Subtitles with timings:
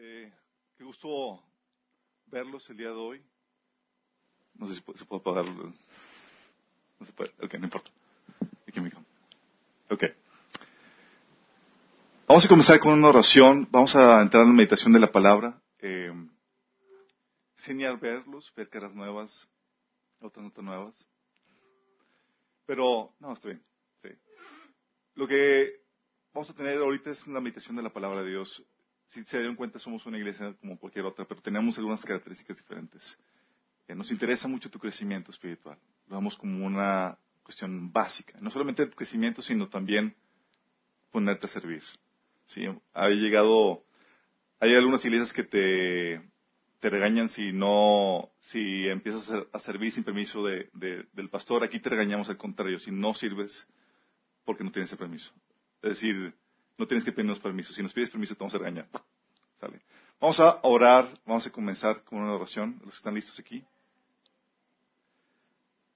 [0.00, 0.32] Eh,
[0.76, 1.42] qué gusto
[2.26, 3.24] verlos el día de hoy.
[4.54, 5.44] No sé si se puede apagar.
[5.44, 7.32] No se puede.
[7.42, 7.90] Ok, no importa.
[8.68, 8.92] Aquí me
[9.90, 10.04] Ok.
[12.28, 13.66] Vamos a comenzar con una oración.
[13.72, 15.60] Vamos a entrar en la meditación de la palabra.
[15.80, 16.12] Eh,
[17.56, 19.48] enseñar verlos, ver caras nuevas,
[20.20, 21.08] otras notas nuevas.
[22.66, 23.64] Pero, no, está bien.
[24.02, 24.10] Sí.
[25.16, 25.82] Lo que
[26.32, 28.64] vamos a tener ahorita es una meditación de la palabra de Dios.
[29.08, 33.18] Si se dieron cuenta, somos una iglesia como cualquier otra, pero tenemos algunas características diferentes.
[33.86, 35.78] Eh, nos interesa mucho tu crecimiento espiritual.
[36.08, 38.38] Lo vemos como una cuestión básica.
[38.40, 40.14] No solamente el crecimiento, sino también
[41.10, 41.82] ponerte a servir.
[42.44, 42.66] ¿Sí?
[42.92, 43.82] Ha llegado,
[44.60, 46.22] hay algunas iglesias que te,
[46.80, 51.64] te regañan si no, si empiezas a, servir sin permiso de, del pastor.
[51.64, 53.66] Aquí te regañamos al contrario, si no sirves
[54.44, 55.32] porque no tienes el permiso.
[55.82, 56.34] Es decir,
[56.78, 57.72] no tienes que pedirnos permiso.
[57.72, 58.88] Si nos pides permiso, te vamos a regañar.
[59.60, 59.82] ¿Sale?
[60.20, 62.78] Vamos a orar, vamos a comenzar con una oración.
[62.84, 63.64] Los que están listos aquí.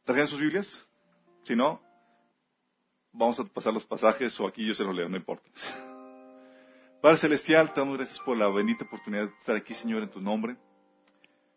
[0.05, 0.87] ¿Trajeron sus Biblias?
[1.45, 1.81] Si no,
[3.13, 5.49] vamos a pasar los pasajes o aquí yo se los leo, no importa.
[7.01, 10.21] Padre Celestial, te damos gracias por la bendita oportunidad de estar aquí, Señor, en tu
[10.21, 10.57] nombre.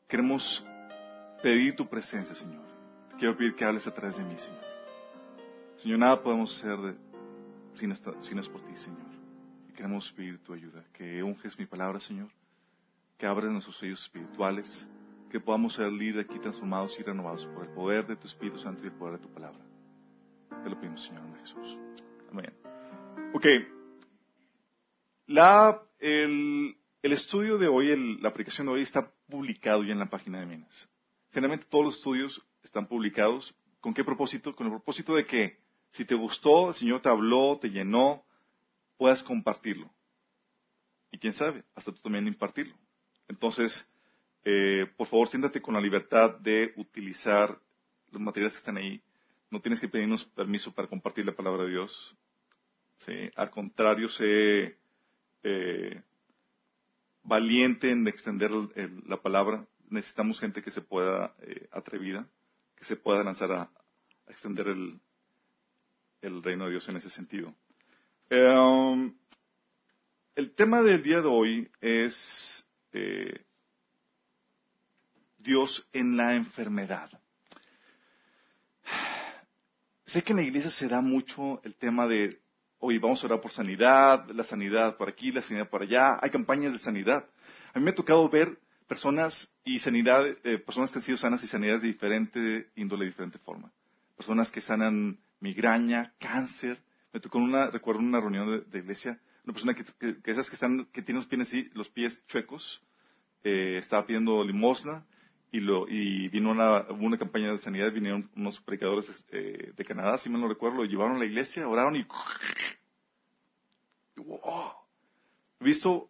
[0.08, 0.66] Queremos
[1.42, 2.64] pedir tu presencia, Señor.
[3.10, 4.66] Te quiero pedir que hables a través de mí, Señor.
[5.78, 6.96] Señor, nada podemos hacer de,
[7.76, 9.15] si, no es por ti, Señor.
[9.76, 12.30] Queremos pedir tu ayuda, que unges mi palabra, Señor,
[13.18, 14.88] que abres nuestros oídos espirituales,
[15.30, 18.84] que podamos salir de aquí transformados y renovados por el poder de tu Espíritu Santo
[18.84, 19.60] y el poder de tu palabra.
[20.64, 21.78] Te lo pedimos, Señor, en Jesús.
[22.32, 22.54] Amén.
[23.34, 23.46] Ok.
[25.28, 30.40] La, el, estudio de hoy, la aplicación de hoy está publicado ya en la página
[30.40, 30.88] de Minas.
[31.32, 33.54] Generalmente todos los estudios están publicados.
[33.82, 34.56] ¿Con qué propósito?
[34.56, 35.60] Con el propósito de que
[35.92, 38.24] si te gustó, el Señor te habló, te llenó,
[38.98, 39.92] puedas compartirlo.
[41.12, 42.76] Y quién sabe, hasta tú también impartirlo.
[43.28, 43.90] Entonces,
[44.44, 47.60] eh, por favor, siéntate con la libertad de utilizar
[48.12, 49.02] los materiales que están ahí.
[49.50, 52.16] No tienes que pedirnos permiso para compartir la palabra de Dios.
[53.36, 54.78] Al contrario, sé
[55.44, 56.02] eh,
[57.24, 58.52] valiente en extender
[59.08, 59.66] la palabra.
[59.90, 62.28] Necesitamos gente que se pueda eh, atrevida,
[62.76, 63.72] que se pueda lanzar a
[64.28, 65.00] extender el,
[66.22, 67.54] el reino de Dios en ese sentido.
[68.30, 69.14] Em,
[70.36, 73.46] el tema del día de hoy es eh,
[75.38, 77.12] Dios en la enfermedad.
[80.06, 82.40] Sé que en la iglesia se da mucho el tema de,
[82.80, 86.32] hoy vamos a orar por sanidad, la sanidad por aquí, la sanidad por allá, hay
[86.32, 87.28] campañas de sanidad.
[87.74, 88.58] A mí me ha tocado ver
[88.88, 93.12] personas y sanidad, eh, personas que han sido sanas y sanidades de diferente índole, de
[93.12, 93.72] diferente forma.
[94.16, 96.80] Personas que sanan migraña, cáncer.
[97.16, 99.86] Me tocó una, recuerdo una reunión de, iglesia, una persona que,
[100.26, 102.84] esas que están, que tiene los pies los pies chuecos,
[103.42, 105.06] eh, estaba pidiendo limosna
[105.50, 110.18] y, lo, y vino una, una campaña de sanidad, vinieron unos predicadores eh, de Canadá,
[110.18, 112.06] si mal no recuerdo, lo llevaron a la iglesia, oraron y
[114.18, 114.74] wow.
[115.62, 116.10] Visto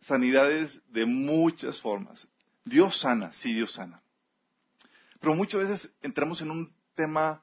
[0.00, 2.26] sanidades de muchas formas.
[2.64, 4.02] Dios sana, sí, Dios sana.
[5.20, 7.40] Pero muchas veces entramos en un tema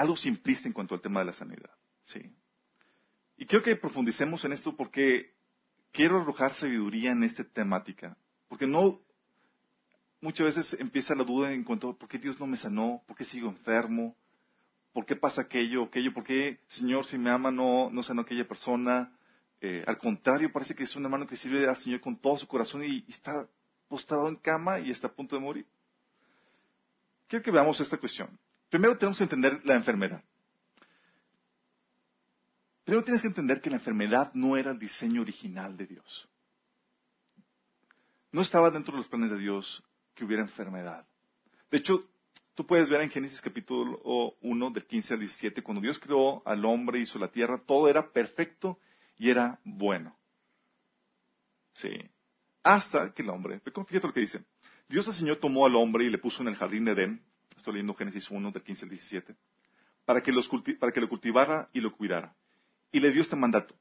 [0.00, 1.70] algo simplista en cuanto al tema de la sanidad.
[2.04, 2.20] ¿sí?
[3.36, 5.34] Y quiero que profundicemos en esto porque
[5.92, 8.16] quiero arrojar sabiduría en esta temática.
[8.48, 9.02] Porque no,
[10.22, 13.14] muchas veces empieza la duda en cuanto a por qué Dios no me sanó, por
[13.14, 14.16] qué sigo enfermo,
[14.94, 18.48] por qué pasa aquello, aquello, por qué, Señor, si me ama, no, no sanó aquella
[18.48, 19.12] persona.
[19.60, 22.46] Eh, al contrario, parece que es una mano que sirve al Señor con todo su
[22.46, 23.46] corazón y, y está
[23.86, 25.66] postrado en cama y está a punto de morir.
[27.28, 28.38] Quiero que veamos esta cuestión.
[28.70, 30.22] Primero tenemos que entender la enfermedad.
[32.84, 36.28] Primero tienes que entender que la enfermedad no era el diseño original de Dios.
[38.32, 39.82] No estaba dentro de los planes de Dios
[40.14, 41.04] que hubiera enfermedad.
[41.70, 42.08] De hecho,
[42.54, 46.64] tú puedes ver en Génesis capítulo 1 del 15 al 17, cuando Dios creó al
[46.64, 48.78] hombre, hizo la tierra, todo era perfecto
[49.18, 50.16] y era bueno.
[51.74, 51.90] Sí.
[52.62, 54.44] Hasta que el hombre, fíjate lo que dice.
[54.88, 57.29] Dios el Señor tomó al hombre y le puso en el jardín de Edén
[57.60, 59.36] estoy leyendo Génesis 1 del 15 al 17,
[60.04, 60.32] para que,
[60.78, 62.34] para que lo cultivara y lo cuidara.
[62.92, 63.74] Y le dio este mandato.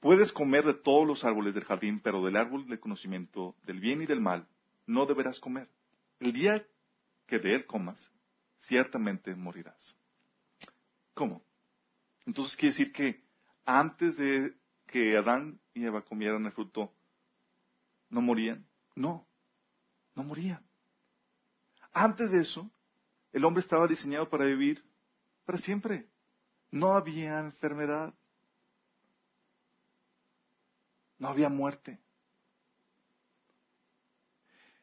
[0.00, 4.02] Puedes comer de todos los árboles del jardín, pero del árbol del conocimiento del bien
[4.02, 4.46] y del mal
[4.86, 5.68] no deberás comer.
[6.20, 6.64] El día
[7.26, 8.10] que de él comas,
[8.58, 9.96] ciertamente morirás.
[11.12, 11.42] ¿Cómo?
[12.24, 13.22] Entonces quiere decir que
[13.64, 14.54] antes de
[14.86, 16.92] que Adán y Eva comieran el fruto,
[18.08, 18.64] ¿no morían?
[18.94, 19.26] No,
[20.14, 20.64] no morían.
[21.92, 22.70] Antes de eso,
[23.36, 24.82] el hombre estaba diseñado para vivir
[25.44, 26.08] para siempre.
[26.70, 28.14] No había enfermedad.
[31.18, 32.00] No había muerte.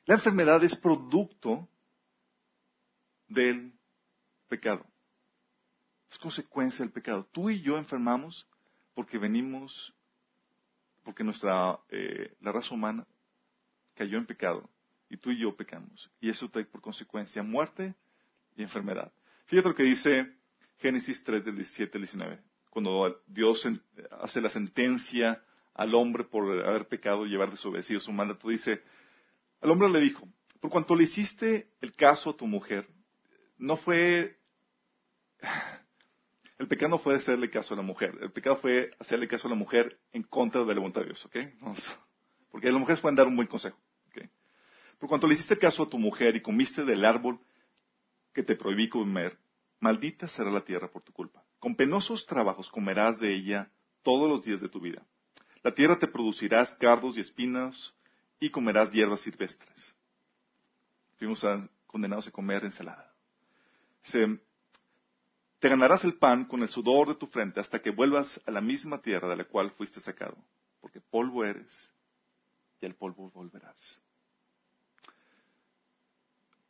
[0.05, 1.67] La enfermedad es producto
[3.27, 3.73] del
[4.47, 4.85] pecado.
[6.11, 7.27] Es consecuencia del pecado.
[7.31, 8.47] Tú y yo enfermamos
[8.93, 9.95] porque venimos,
[11.01, 13.07] porque nuestra, eh, la raza humana
[13.95, 14.69] cayó en pecado
[15.09, 16.11] y tú y yo pecamos.
[16.19, 17.95] Y eso trae por consecuencia muerte
[18.55, 19.11] y enfermedad.
[19.45, 20.33] Fíjate lo que dice
[20.77, 22.39] Génesis 3 del 17 al 19.
[22.69, 23.67] Cuando Dios
[24.21, 28.81] hace la sentencia al hombre por haber pecado y llevar desobedecido su mandato, dice,
[29.61, 30.27] al hombre le dijo,
[30.59, 32.87] por cuanto le hiciste el caso a tu mujer,
[33.57, 34.37] no fue,
[36.57, 39.51] el pecado no fue hacerle caso a la mujer, el pecado fue hacerle caso a
[39.51, 41.37] la mujer en contra de la voluntad de Dios, ¿ok?
[42.49, 43.77] porque las mujeres pueden dar un buen consejo,
[44.09, 44.27] ¿ok?
[44.99, 47.39] Por cuanto le hiciste caso a tu mujer y comiste del árbol
[48.33, 49.37] que te prohibí comer,
[49.79, 51.43] maldita será la tierra por tu culpa.
[51.59, 53.69] Con penosos trabajos comerás de ella
[54.01, 55.05] todos los días de tu vida.
[55.61, 57.93] La tierra te producirá cardos y espinas
[58.39, 59.95] y comerás hierbas silvestres.
[61.17, 61.45] Fuimos
[61.87, 63.13] condenados a comer ensalada.
[65.59, 68.59] te ganarás el pan con el sudor de tu frente hasta que vuelvas a la
[68.59, 70.35] misma tierra de la cual fuiste sacado,
[70.81, 71.89] porque polvo eres
[72.81, 74.01] y al polvo volverás.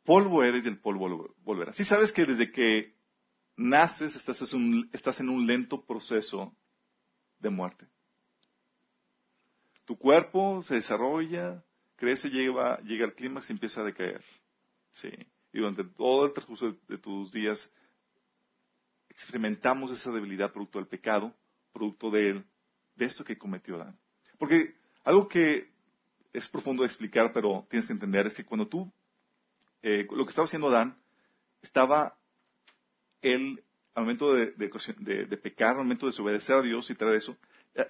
[0.04, 1.76] Polvo eres y el polvo volverás.
[1.76, 2.94] Si sabes que desde que
[3.56, 6.54] naces estás en un lento proceso
[7.38, 7.86] de muerte.
[9.84, 11.62] Tu cuerpo se desarrolla,
[11.96, 14.24] crece, llega, llega al clímax y empieza a decaer.
[14.92, 15.10] Sí.
[15.52, 17.70] Y durante todo el transcurso de, tus días
[19.08, 21.34] experimentamos esa debilidad producto del pecado,
[21.72, 22.42] producto de,
[22.96, 23.96] de esto que cometió Adán.
[24.38, 24.74] Porque
[25.04, 25.70] algo que
[26.32, 28.92] es profundo de explicar, pero tienes que entender, es que cuando tú,
[29.86, 30.96] eh, lo que estaba haciendo Adán,
[31.60, 32.16] estaba
[33.20, 33.62] él,
[33.94, 37.36] al momento de, de, pecar, al momento de desobedecer a Dios y traer eso,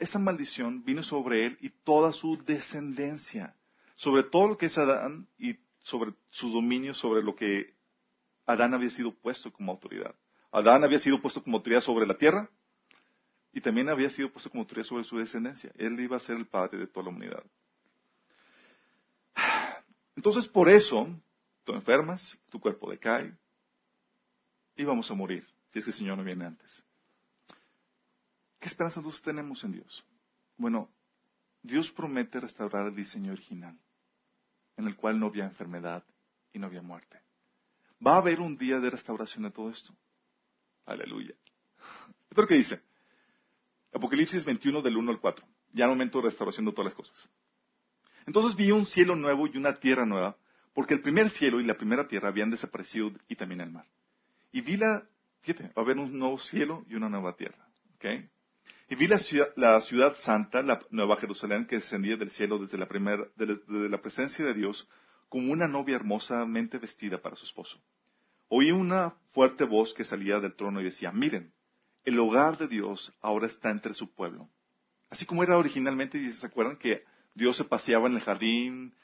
[0.01, 3.55] esa maldición vino sobre él y toda su descendencia,
[3.95, 7.75] sobre todo lo que es Adán y sobre su dominio, sobre lo que
[8.45, 10.17] Adán había sido puesto como autoridad.
[10.51, 12.51] Adán había sido puesto como autoridad sobre la tierra
[13.53, 15.71] y también había sido puesto como autoridad sobre su descendencia.
[15.77, 17.45] Él iba a ser el padre de toda la humanidad.
[20.17, 21.09] Entonces, por eso,
[21.65, 23.37] tú enfermas, tu cuerpo decae
[24.77, 26.83] y vamos a morir, si es que el Señor no viene antes.
[28.61, 30.05] ¿Qué esperanza tenemos en Dios?
[30.57, 30.91] Bueno,
[31.63, 33.79] Dios promete restaurar el diseño original,
[34.77, 36.05] en el cual no había enfermedad
[36.53, 37.21] y no había muerte.
[38.05, 39.95] Va a haber un día de restauración de todo esto.
[40.87, 41.35] Aleluya.
[42.31, 42.83] Esto es lo que dice.
[43.93, 45.47] Apocalipsis 21 del 1 al 4.
[45.73, 47.29] Ya un momento de restauración de todas las cosas.
[48.27, 50.37] Entonces vi un cielo nuevo y una tierra nueva,
[50.75, 53.87] porque el primer cielo y la primera tierra habían desaparecido y también el mar.
[54.53, 55.07] Y vi la,
[55.41, 57.67] fíjate, va a haber un nuevo cielo y una nueva tierra.
[57.97, 58.29] ¿okay?
[58.89, 62.87] Y vi la ciudad, santa, la Nueva Jerusalén, que descendía del cielo desde la,
[63.37, 64.89] desde la presencia de Dios,
[65.29, 67.81] como una novia hermosamente vestida para su esposo.
[68.49, 71.53] Oí una fuerte voz que salía del trono y decía, miren,
[72.05, 74.51] el hogar de Dios ahora está entre su pueblo.
[75.09, 77.05] Así como era originalmente, y se acuerdan que
[77.35, 78.95] Dios se paseaba en el jardín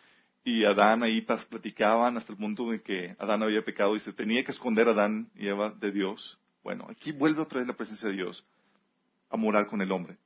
[0.45, 4.45] y Adán ahí platicaban hasta el punto de que Adán había pecado y se tenía
[4.45, 6.39] que esconder a Adán y Eva de Dios.
[6.63, 8.47] Bueno, aquí vuelve otra vez la presencia de Dios
[9.29, 10.19] a morar con el hombre.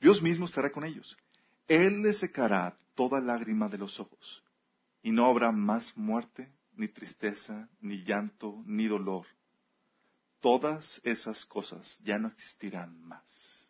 [0.00, 1.16] Dios mismo estará con ellos.
[1.68, 4.42] Él les secará toda lágrima de los ojos,
[5.02, 9.26] y no habrá más muerte, ni tristeza, ni llanto, ni dolor.
[10.40, 13.68] Todas esas cosas ya no existirán más.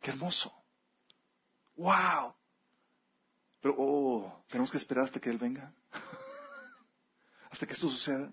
[0.00, 0.54] ¡Qué hermoso!
[1.76, 2.34] ¡Wow!
[3.60, 5.72] Pero, oh, tenemos que esperar hasta que Él venga.
[7.50, 8.32] hasta que esto suceda.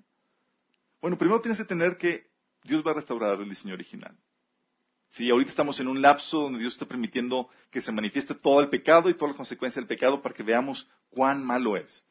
[1.02, 2.30] Bueno, primero tienes que tener que
[2.64, 4.18] Dios va a restaurar el diseño original.
[5.10, 8.70] Sí, ahorita estamos en un lapso donde Dios está permitiendo que se manifieste todo el
[8.70, 12.04] pecado y todas las consecuencias del pecado para que veamos cuán malo es.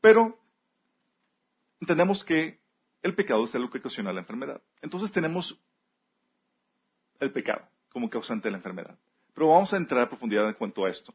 [0.00, 0.38] Pero
[1.80, 2.60] entendemos que
[3.02, 4.62] el pecado es algo que ocasiona la enfermedad.
[4.80, 5.58] Entonces tenemos
[7.20, 8.96] el pecado como causante de la enfermedad.
[9.34, 11.14] Pero vamos a entrar a profundidad en cuanto a esto.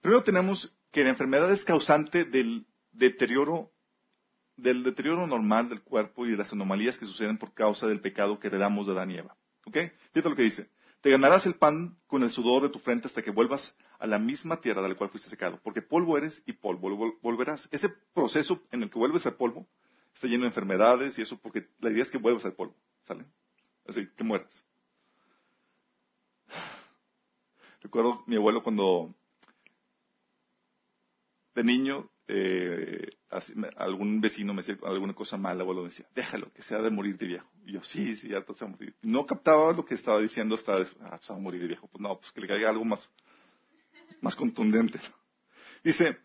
[0.00, 3.70] Primero tenemos que la enfermedad es causante del deterioro
[4.56, 8.38] del deterioro normal del cuerpo y de las anomalías que suceden por causa del pecado
[8.38, 9.36] que heredamos de Adán y Eva.
[9.64, 9.76] ¿Ok?
[10.12, 10.70] Fíjate lo que dice.
[11.00, 14.18] Te ganarás el pan con el sudor de tu frente hasta que vuelvas a la
[14.18, 17.68] misma tierra de la cual fuiste secado, porque polvo eres y polvo volverás.
[17.70, 19.66] Ese proceso en el que vuelves al polvo
[20.14, 23.24] está lleno de enfermedades y eso porque la idea es que vuelvas al polvo, ¿sale?
[23.86, 24.62] Así, que mueras.
[27.80, 29.14] Recuerdo mi abuelo cuando
[31.54, 33.10] de niño eh,
[33.76, 37.26] algún vecino me decía alguna cosa mala, abuelo decía, déjalo, que sea de morir de
[37.26, 37.50] viejo.
[37.66, 38.94] Y yo, sí, sí, ya se va a morir.
[39.02, 41.88] No captaba lo que estaba diciendo hasta, ah, va a morir de viejo.
[41.88, 43.08] Pues no, pues que le caiga algo más,
[44.20, 45.00] más contundente.
[45.82, 46.18] Dice,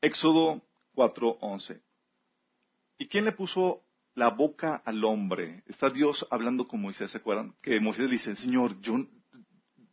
[0.00, 0.62] Éxodo
[0.94, 1.80] 4:11.
[2.98, 3.82] ¿Y quién le puso
[4.14, 5.64] la boca al hombre?
[5.66, 7.54] Está Dios hablando con Moisés, ¿se acuerdan?
[7.62, 8.96] Que Moisés dice, Señor, yo,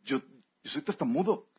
[0.04, 1.49] yo, yo soy tartamudo.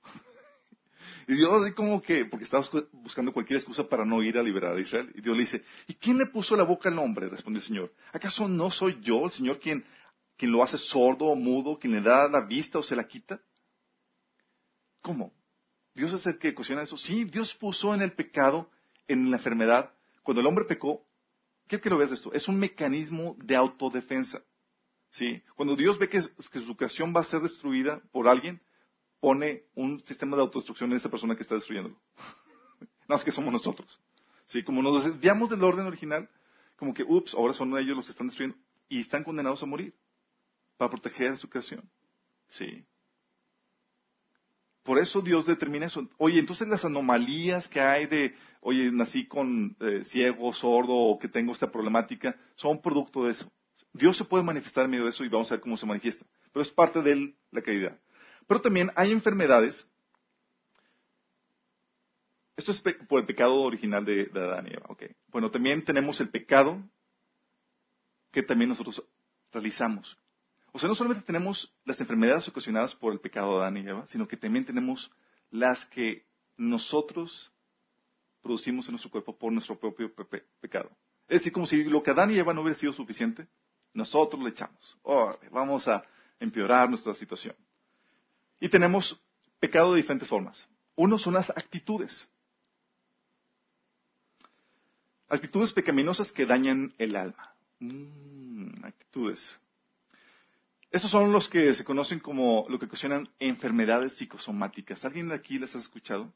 [1.28, 4.76] Y Dios así como que, porque estaba buscando cualquier excusa para no ir a liberar
[4.76, 5.12] a Israel.
[5.16, 7.30] Y Dios le dice, ¿y quién le puso la boca al hombre?
[7.30, 7.94] Respondió el Señor.
[8.12, 9.86] ¿Acaso no soy yo, el Señor, quien,
[10.38, 13.42] quien lo hace sordo o mudo, quien le da la vista o se la quita?
[15.02, 15.34] ¿Cómo?
[15.94, 16.98] ¿Dios es el que cuestiona eso?
[16.98, 18.70] Sí, Dios puso en el pecado,
[19.08, 19.94] en la enfermedad.
[20.24, 21.06] Cuando el hombre pecó,
[21.68, 24.42] quiero que lo veas esto, es un mecanismo de autodefensa.
[25.10, 25.42] ¿Sí?
[25.56, 28.62] Cuando Dios ve que, que su creación va a ser destruida por alguien,
[29.22, 31.96] pone un sistema de autodestrucción en esa persona que está destruyéndolo.
[33.08, 34.02] no, es que somos nosotros.
[34.48, 34.64] ¿Sí?
[34.64, 36.30] Como nos desviamos del orden original,
[36.76, 38.58] como que, ups, ahora son ellos los que están destruyendo
[38.90, 39.96] y están condenados a morir
[40.76, 41.90] para proteger a su creación.
[42.50, 42.84] ¿Sí?
[44.84, 46.10] Por eso Dios determina eso.
[46.18, 51.28] Oye, entonces las anomalías que hay de, oye, nací con eh, ciego, sordo o que
[51.28, 53.52] tengo esta problemática, son producto de eso.
[53.94, 56.26] Dios se puede manifestar en medio de eso y vamos a ver cómo se manifiesta.
[56.52, 58.00] Pero es parte de la caridad.
[58.52, 59.90] Pero también hay enfermedades.
[62.58, 64.94] Esto es por el pecado original de, Adán y Eva.
[65.28, 66.84] Bueno, también tenemos el pecado
[68.30, 69.06] que también nosotros
[69.54, 70.18] realizamos.
[70.74, 74.06] O sea, no solamente tenemos las enfermedades ocasionadas por el pecado de Adán y Eva,
[74.08, 75.10] sino que también tenemos
[75.50, 76.26] las que
[76.58, 77.54] nosotros
[78.42, 80.14] producimos en nuestro cuerpo por nuestro propio
[80.60, 80.90] pecado.
[81.30, 83.48] Es decir, como si lo que Adán y Eva no hubiera sido suficiente,
[83.94, 84.98] nosotros le echamos.
[85.52, 86.04] vamos a
[86.38, 87.56] empeorar nuestra situación.
[88.62, 89.20] Y tenemos
[89.60, 90.66] pecado de diferentes formas.
[90.96, 92.30] Uno son las actitudes.
[95.28, 97.56] Actitudes pecaminosas que dañan el alma.
[97.80, 99.60] Mm, actitudes.
[100.92, 105.04] Estos son los que se conocen como lo que ocasionan enfermedades psicosomáticas.
[105.06, 106.32] ¿Alguien de aquí les ha escuchado?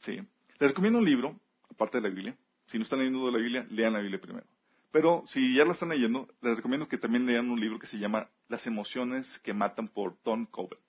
[0.00, 0.20] Sí.
[0.60, 1.34] Les recomiendo un libro,
[1.68, 2.36] aparte de la Biblia.
[2.66, 4.46] Si no están leyendo la Biblia, lean la Biblia primero.
[4.92, 7.98] Pero si ya la están leyendo, les recomiendo que también lean un libro que se
[7.98, 10.87] llama Las emociones que matan por Tom Covert.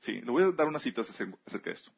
[0.00, 1.92] Sí, le voy a dar unas citas acerca de esto.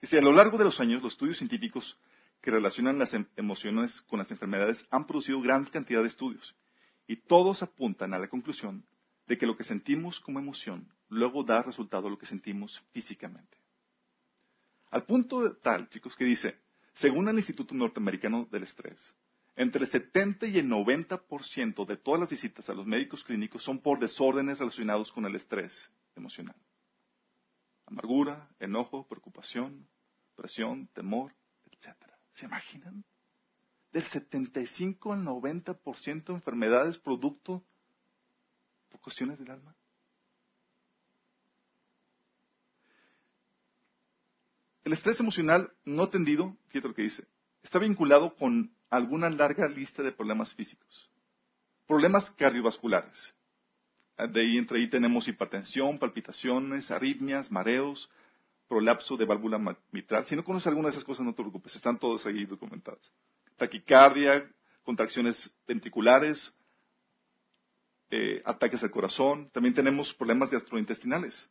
[0.00, 1.96] Dice, a lo largo de los años, los estudios científicos
[2.40, 6.56] que relacionan las em-, emociones con las enfermedades han producido gran cantidad de estudios
[7.06, 8.84] y todos apuntan a la conclusión
[9.28, 13.56] de que lo que sentimos como emoción luego da resultado a lo que sentimos físicamente.
[14.90, 16.58] Al punto tal, chicos, que dice,
[16.94, 19.14] según el Instituto Norteamericano del Estrés,
[19.54, 23.78] entre el 70 y el 90% de todas las visitas a los médicos clínicos son
[23.78, 26.56] por desórdenes relacionados con el estrés emocional
[27.92, 29.86] amargura, enojo, preocupación,
[30.34, 31.34] presión, temor,
[31.70, 31.94] etc.
[32.32, 33.04] ¿Se imaginan?
[33.92, 37.62] Del 75 al 90% de enfermedades producto
[38.88, 39.76] por cuestiones del alma.
[44.84, 47.28] El estrés emocional no atendido, fíjate lo que dice,
[47.62, 51.10] está vinculado con alguna larga lista de problemas físicos.
[51.86, 53.34] Problemas cardiovasculares,
[54.26, 58.10] de ahí, entre ahí tenemos hipertensión, palpitaciones, arritmias, mareos,
[58.68, 59.58] prolapso de válvula
[59.90, 60.26] mitral.
[60.26, 63.12] Si no conoces alguna de esas cosas, no te preocupes, están todas ahí documentadas.
[63.56, 64.50] Taquicardia,
[64.82, 66.56] contracciones ventriculares,
[68.10, 69.50] eh, ataques al corazón.
[69.50, 71.50] También tenemos problemas gastrointestinales,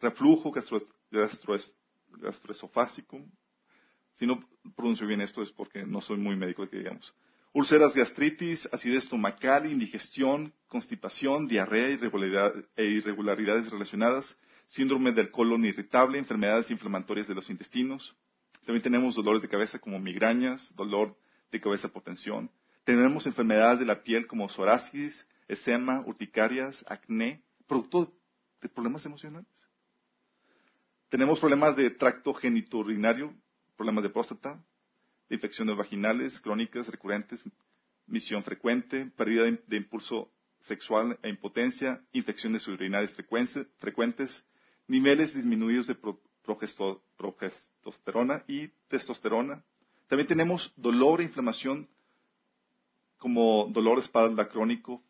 [0.00, 0.80] reflujo gastro,
[2.10, 3.24] gastroesofásico.
[4.14, 4.40] Si no
[4.74, 7.14] pronuncio bien esto es porque no soy muy médico, que digamos
[7.56, 11.88] úlceras gastritis, acidez estomacal, indigestión, constipación, diarrea
[12.76, 18.14] e irregularidades relacionadas, síndrome del colon irritable, enfermedades inflamatorias de los intestinos.
[18.66, 21.16] También tenemos dolores de cabeza como migrañas, dolor
[21.50, 22.50] de cabeza por tensión.
[22.84, 28.12] Tenemos enfermedades de la piel como psoriasis, eczema, urticarias, acné, producto
[28.60, 29.48] de problemas emocionales.
[31.08, 33.34] Tenemos problemas de tracto genitourinario,
[33.78, 34.62] problemas de próstata,
[35.30, 37.42] infecciones vaginales crónicas recurrentes,
[38.06, 40.30] misión frecuente, pérdida de, impulso
[40.60, 44.44] sexual e impotencia, infecciones urinarias frecuentes,
[44.86, 45.96] niveles disminuidos de
[46.42, 49.64] progesterona y testosterona.
[50.08, 51.88] También tenemos dolor e inflamación
[53.18, 55.02] como dolor espalda crónico,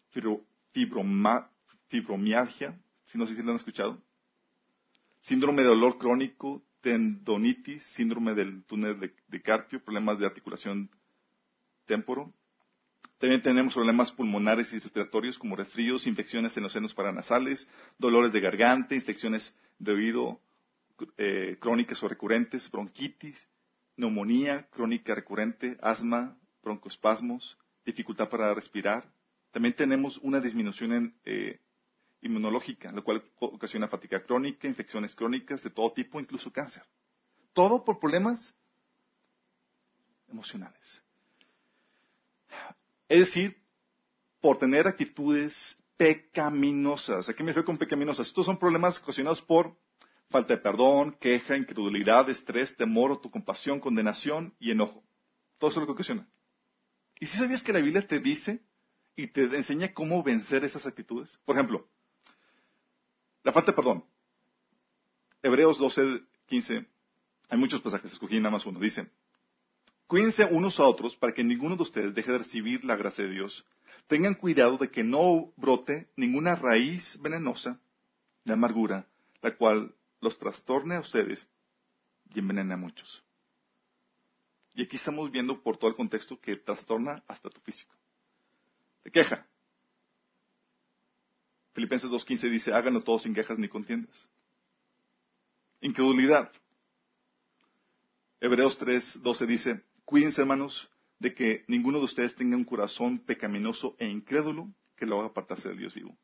[1.88, 4.00] fibromialgia, si no sé si lo han escuchado,
[5.20, 10.88] síndrome de dolor crónico, tendonitis, síndrome del túnel de, Carpio, problemas de articulación
[11.84, 12.32] temporo.
[13.18, 18.38] También tenemos problemas pulmonares y respiratorios como resfríos, infecciones en los senos paranasales, dolores de
[18.38, 20.40] garganta, infecciones de oído
[21.16, 23.48] eh, crónicas o recurrentes, bronquitis,
[23.96, 29.12] neumonía crónica recurrente, asma, broncoespasmos, dificultad para respirar.
[29.50, 31.58] También tenemos una disminución en, eh,
[32.26, 36.82] inmunológica, lo cual ocasiona fatiga crónica, infecciones crónicas de todo tipo, incluso cáncer.
[37.52, 38.54] Todo por problemas
[40.28, 41.02] emocionales.
[43.08, 43.62] Es decir,
[44.40, 47.28] por tener actitudes pecaminosas.
[47.28, 48.28] ¿A qué me refiero con pecaminosas?
[48.28, 49.76] Estos son problemas ocasionados por
[50.28, 55.02] falta de perdón, queja, incredulidad, estrés, temor, autocompasión, condenación y enojo.
[55.58, 56.28] Todo eso es lo que ocasiona.
[57.18, 58.62] ¿Y si sabías que la Biblia te dice
[59.14, 61.38] y te enseña cómo vencer esas actitudes?
[61.44, 61.88] Por ejemplo,
[63.46, 64.04] la falta de perdón.
[65.40, 66.84] Hebreos 12, 15.
[67.48, 68.80] Hay muchos pasajes, escogí nada más uno.
[68.80, 69.08] Dice,
[70.08, 73.30] cuídense unos a otros para que ninguno de ustedes deje de recibir la gracia de
[73.30, 73.64] Dios.
[74.08, 77.78] Tengan cuidado de que no brote ninguna raíz venenosa
[78.44, 79.06] de amargura,
[79.42, 81.46] la cual los trastorne a ustedes
[82.34, 83.22] y envenene a muchos.
[84.74, 87.94] Y aquí estamos viendo por todo el contexto que trastorna hasta tu físico.
[89.04, 89.46] Te queja.
[91.76, 94.26] Filipenses 2.15 dice, háganlo todo sin quejas ni contiendas.
[95.82, 96.50] Incredulidad.
[98.40, 104.06] Hebreos 3.12 dice, cuídense hermanos de que ninguno de ustedes tenga un corazón pecaminoso e
[104.06, 106.16] incrédulo que lo haga apartarse del Dios vivo.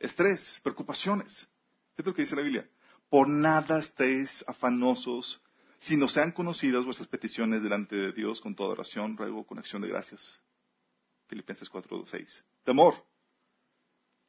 [0.00, 1.48] Estrés, preocupaciones.
[1.94, 2.68] ¿Qué es lo que dice la Biblia?
[3.08, 5.40] Por nada estéis afanosos,
[5.78, 9.80] si no sean conocidas vuestras peticiones delante de Dios con toda oración, ruego, con acción
[9.82, 10.40] de gracias.
[11.28, 12.44] Filipenses 4, 6.
[12.64, 13.11] Temor.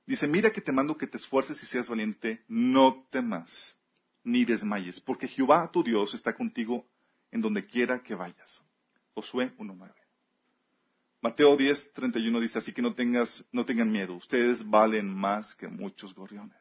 [0.06, 3.78] Dice, mira que te mando que te esfuerces y seas valiente, no temas,
[4.24, 6.86] ni desmayes, porque Jehová tu Dios está contigo
[7.32, 8.62] en donde quiera que vayas.
[9.14, 9.94] Josué 1.9.
[11.22, 15.70] Mateo 10, 31 dice, así que no, tengas, no tengan miedo, ustedes valen más que
[15.70, 16.58] muchos gorriones.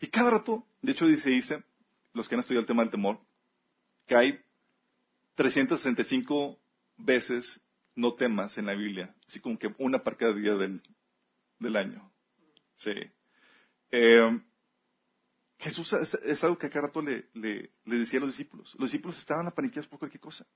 [0.00, 1.62] Y cada rato, de hecho dice, dice,
[2.14, 3.20] los que han estudiado el tema del temor,
[4.08, 4.40] que hay
[5.36, 6.58] 365
[6.96, 7.60] veces
[7.94, 10.82] no temas en la Biblia, así como que una para cada día del,
[11.76, 12.10] año.
[12.76, 12.92] Sí.
[13.90, 14.40] Eh,
[15.58, 17.28] Jesús es, algo que a cada rato le,
[17.84, 18.74] decía a los discípulos.
[18.78, 20.46] Los discípulos estaban apaniqueados por cualquier cosa.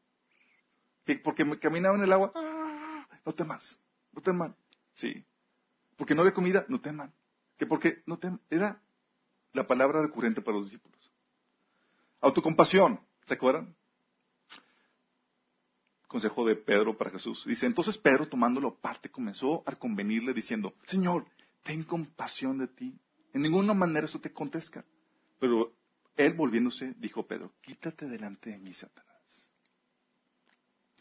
[1.04, 3.06] Que porque caminaban en el agua, ¡ah!
[3.24, 3.78] no temas,
[4.12, 4.56] no teman.
[4.94, 5.24] Sí.
[5.96, 7.12] Porque no había comida, no teman.
[7.58, 8.40] Que porque no teman.
[8.48, 8.80] Era
[9.52, 11.12] la palabra recurrente para los discípulos.
[12.20, 13.76] Autocompasión, ¿se acuerdan?
[16.14, 17.44] Consejo de Pedro para Jesús.
[17.44, 21.26] Dice, entonces Pedro tomándolo aparte comenzó a convenirle diciendo, Señor,
[21.64, 22.96] ten compasión de ti.
[23.32, 24.84] En ninguna manera eso te contesta.
[25.40, 25.72] Pero
[26.16, 29.44] él volviéndose, dijo Pedro, quítate delante de mí, Satanás.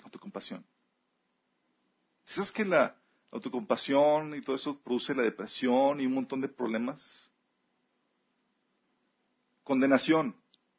[0.04, 0.66] Autocompasión.
[2.26, 2.96] ¿Sabes que la
[3.30, 7.30] autocompasión y todo eso produce la depresión y un montón de problemas?
[9.64, 10.36] Condenación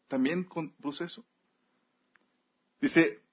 [0.09, 1.25] también con proceso.
[2.81, 3.24] Dice,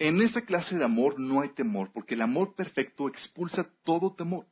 [0.00, 4.46] en esa clase de amor no hay temor, porque el amor perfecto expulsa todo temor.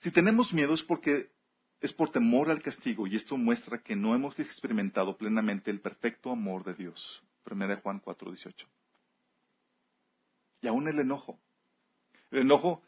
[0.00, 1.30] Si tenemos miedo es porque
[1.80, 6.30] es por temor al castigo, y esto muestra que no hemos experimentado plenamente el perfecto
[6.30, 7.22] amor de Dios.
[7.44, 8.66] 1 Juan 4, 18.
[10.62, 11.38] Y aún el enojo.
[12.30, 12.82] El enojo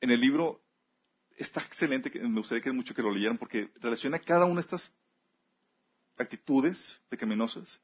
[0.00, 0.62] en el libro
[1.36, 4.90] está excelente, me gustaría que mucho que lo leyeran, porque relaciona cada una de estas
[6.16, 7.78] actitudes pecaminosas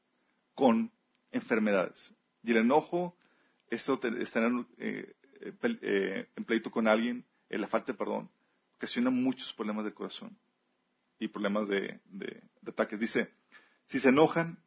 [0.55, 0.91] con
[1.31, 2.11] enfermedades.
[2.43, 3.15] Y el enojo,
[3.69, 8.29] esto estar eh, eh, en pleito con alguien, eh, la falta de perdón,
[8.75, 10.37] ocasiona muchos problemas del corazón
[11.19, 12.99] y problemas de, de, ataques.
[12.99, 13.31] Dice,
[13.87, 14.57] si se enojan,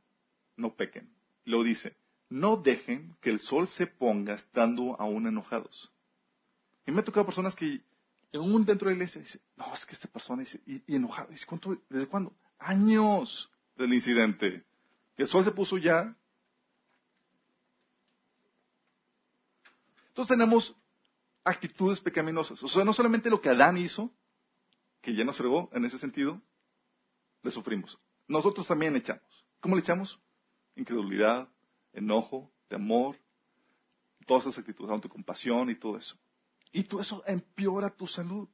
[0.57, 1.11] no pequen.
[1.45, 1.97] Luego dice,
[2.29, 5.91] no dejen que el sol se ponga estando aún enojados.
[6.87, 7.81] Y me ha tocado personas que,
[8.33, 11.47] aún dentro de la iglesia, dice, no, es que esta persona dice, y, enojado, dice,
[11.47, 12.33] ¿cuánto, ¿desde cuándo?
[12.59, 14.65] Años del incidente.
[15.17, 16.17] Que el sol se puso ya.
[20.15, 20.77] Entonces tenemos
[21.43, 22.63] actitudes pecaminosas.
[22.63, 24.11] O sea, no solamente lo que Adán hizo,
[25.01, 26.41] que ya nos fregó en ese sentido,
[27.43, 27.99] le sufrimos.
[28.29, 29.45] Nosotros también echamos.
[29.61, 30.19] ¿Cómo le echamos?
[30.77, 31.49] Incredulidad,
[31.93, 33.19] enojo, temor,
[34.27, 36.17] todas esas actitudes, autocompasión y todo eso.
[36.73, 38.49] Y todo eso empeora tu salud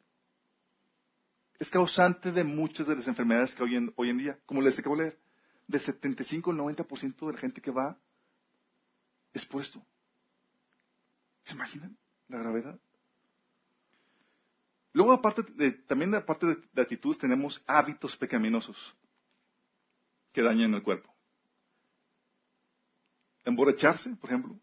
[1.61, 4.79] es causante de muchas de las enfermedades que hoy en, hoy en día, como les
[4.79, 5.21] acabo de leer,
[5.69, 7.99] de 75 al 90% de la gente que va
[9.35, 9.85] es puesto.
[11.45, 11.97] ¿Se imaginan
[12.29, 12.81] la gravedad?
[14.93, 18.77] Luego, aparte de, también aparte de, de actitudes, tenemos hábitos pecaminosos
[20.33, 21.15] que dañan el cuerpo.
[23.45, 24.61] Emborracharse, por ejemplo,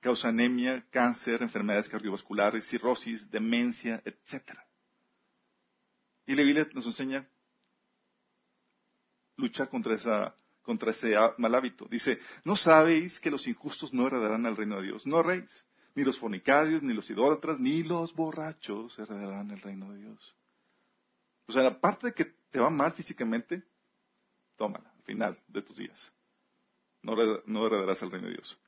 [0.00, 4.66] causa anemia, cáncer, enfermedades cardiovasculares, cirrosis, demencia, etcétera.
[6.26, 7.26] Y la Biblia nos enseña
[9.36, 11.86] luchar contra, esa, contra ese mal hábito.
[11.90, 15.06] Dice, ¿no sabéis que los injustos no heredarán al reino de Dios?
[15.06, 19.98] No reis, ni los fornicarios, ni los idólatras, ni los borrachos heredarán el reino de
[19.98, 20.34] Dios.
[21.46, 23.62] O sea, aparte de que te va mal físicamente,
[24.56, 26.12] tómala al final de tus días.
[27.02, 27.14] No,
[27.46, 28.58] no heredarás el reino de Dios.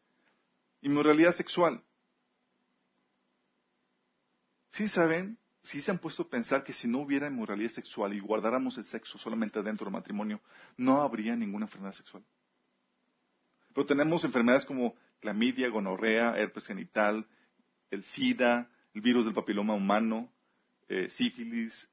[0.82, 1.82] Inmoralidad sexual.
[4.72, 5.38] ¿Sí saben?
[5.62, 8.84] ¿Sí se han puesto a pensar que si no hubiera inmoralidad sexual y guardáramos el
[8.84, 10.40] sexo solamente dentro del matrimonio,
[10.76, 12.22] no habría ninguna enfermedad sexual?
[13.72, 17.26] Pero tenemos enfermedades como clamidia, gonorrea, herpes genital,
[17.90, 20.30] el SIDA, el virus del papiloma humano,
[20.86, 21.88] eh, sífilis,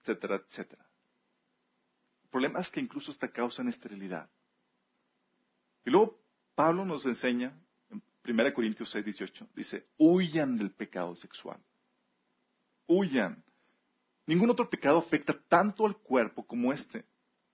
[0.00, 0.84] etcétera, etcétera.
[2.24, 4.28] El problema es que incluso esta causan esterilidad.
[5.84, 6.20] Y luego
[6.56, 7.56] Pablo nos enseña,
[7.90, 11.60] en 1 Corintios 6, 18, dice, huyan del pecado sexual.
[12.88, 13.44] Huyan.
[14.26, 17.04] Ningún otro pecado afecta tanto al cuerpo como este,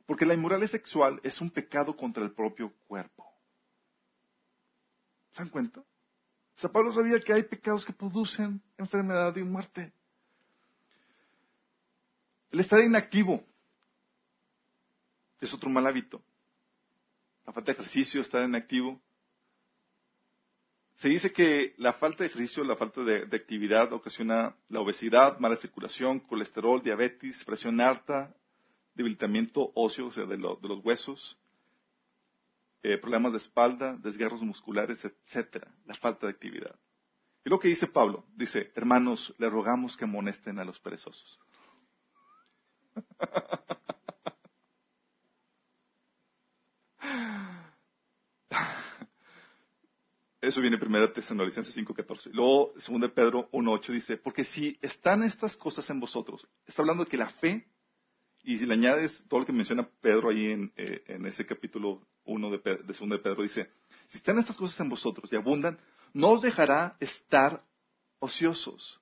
[0.07, 3.28] porque la inmoralidad sexual es un pecado contra el propio cuerpo.
[5.39, 5.85] ¿Se dan cuenta?
[6.57, 9.93] San Pablo sabía que hay pecados que producen enfermedad y muerte.
[12.51, 13.45] El estar inactivo
[15.41, 16.21] es otro mal hábito.
[17.47, 19.01] La falta de ejercicio, estar inactivo.
[20.97, 25.55] Se dice que la falta de ejercicio, la falta de, actividad ocasiona la obesidad, mala
[25.55, 28.35] circulación, colesterol, diabetes, presión alta,
[28.95, 31.39] debilitamiento óseo, o sea, de, de los huesos,
[32.83, 36.79] eh, problemas de espalda, desgarros musculares, etcétera, la falta de actividad.
[37.45, 41.41] Y lo que dice Pablo, dice, hermanos, le rogamos que amonesten a los perezosos.
[50.41, 52.31] Eso viene en 1 Tesalonicenses 5.14.
[52.33, 57.11] Luego, 2 Pedro 1.8 dice, porque si están estas cosas en vosotros, está hablando de
[57.11, 57.69] que la fe,
[58.45, 62.07] y si le añades todo lo que menciona Pedro ahí en, eh, en ese capítulo
[62.29, 63.71] uno de, de segundo de Pedro, dice,
[64.07, 65.79] si están estas cosas en vosotros y abundan,
[66.13, 67.65] no os dejará estar
[68.19, 69.01] ociosos,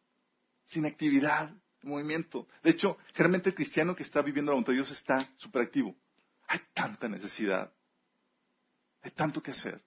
[0.64, 2.48] sin actividad, movimiento.
[2.62, 5.96] De hecho, generalmente el cristiano que está viviendo la voluntad de Dios está súper activo.
[6.48, 7.72] Hay tanta necesidad.
[9.02, 9.80] Hay tanto que hacer.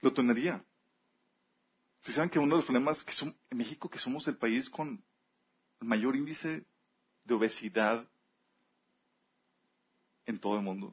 [0.00, 0.64] Lotonería.
[2.02, 4.70] Si saben que uno de los problemas que son en México, que somos el país
[4.70, 5.04] con
[5.80, 6.64] el mayor índice
[7.28, 8.08] de obesidad
[10.26, 10.92] en todo el mundo.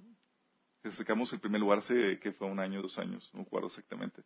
[0.92, 4.22] Sacamos el primer lugar que fue un año, dos años, no recuerdo exactamente.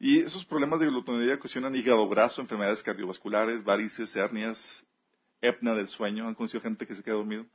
[0.00, 4.84] Y esos problemas de glutonería ocasionan hígado graso, enfermedades cardiovasculares, varices, hernias,
[5.42, 6.26] apnea del sueño.
[6.26, 7.46] ¿Han conocido gente que se queda dormido?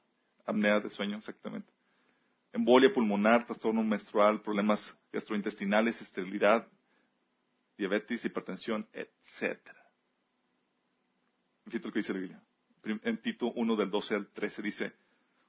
[0.46, 1.74] Apnea del sueño, exactamente.
[2.54, 6.68] Embolia pulmonar, trastorno menstrual, problemas gastrointestinales, esterilidad,
[7.78, 9.60] diabetes, hipertensión, etc.
[11.66, 12.45] Fíjate lo que dice la Biblia
[12.86, 14.94] en Tito 1 del 12 al 13 dice,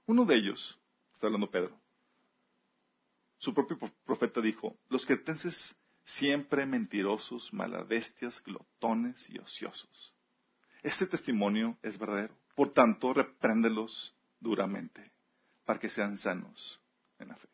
[0.06, 0.78] uno de ellos,
[1.14, 1.78] está hablando Pedro,
[3.38, 10.14] su propio profeta dijo, los cretenses siempre mentirosos, malabestias, glotones y ociosos.
[10.82, 12.34] Este testimonio es verdadero.
[12.54, 15.12] Por tanto, repréndelos duramente
[15.64, 16.80] para que sean sanos
[17.18, 17.48] en la fe.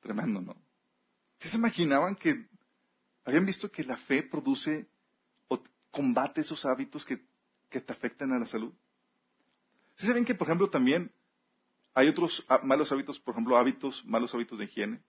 [0.00, 0.56] Tremendo, ¿no?
[1.38, 2.46] ¿Sí se imaginaban que
[3.24, 4.88] habían visto que la fe produce
[5.96, 7.16] combate esos hábitos que,
[7.70, 8.72] te afectan a la salud.
[9.96, 11.10] ¿Sí saben que, por ejemplo, también
[11.94, 15.00] hay otros ah, malos hábitos, por ejemplo, hábitos, malos hábitos de higiene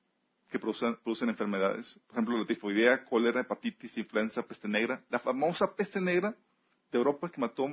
[0.49, 1.99] que producen, enfermedades?
[2.07, 5.03] Por ejemplo, la tifoidea, cólera, hepatitis, influenza, peste negra.
[5.09, 6.35] La famosa peste negra
[6.91, 7.67] de Europa que mató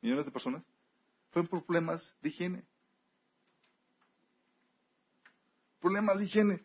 [0.00, 0.62] millones de personas
[1.30, 2.64] fue por problemas de higiene.
[5.80, 6.64] Problemas de higiene.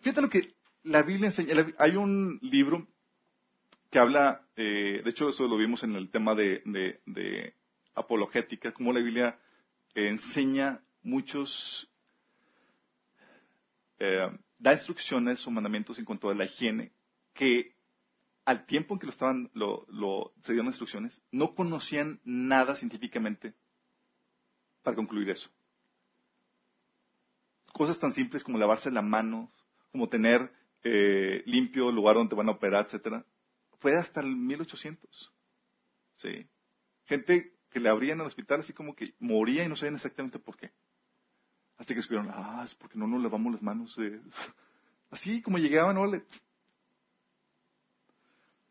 [0.00, 0.54] Fíjate lo que
[0.84, 1.54] la Biblia enseña.
[1.78, 2.86] Hay un libro
[3.90, 7.54] que habla, eh, de hecho eso lo vimos en el tema de,
[7.94, 9.38] apologética, cómo la Biblia
[9.94, 11.88] eh, enseña muchos,
[13.98, 16.92] eh, da instrucciones o mandamientos en cuanto a la higiene,
[17.32, 17.74] que
[18.44, 23.54] al tiempo en que lo estaban, lo, lo, instrucciones, no conocían nada científicamente
[24.82, 25.50] para concluir eso.
[27.72, 29.50] Cosas tan simples como lavarse las manos,
[29.90, 30.52] como tener
[31.46, 33.26] limpio el lugar donde te van a operar, etcétera,
[33.86, 35.32] fue hasta el 1800.
[36.16, 36.44] ¿Sí?
[37.04, 40.56] Gente que le abrían al hospital así como que moría y no sabían exactamente por
[40.56, 40.72] qué.
[41.76, 43.96] Hasta que escribieron, ah, es porque no nos lavamos las manos.
[45.12, 46.24] Así como llegaban, no le...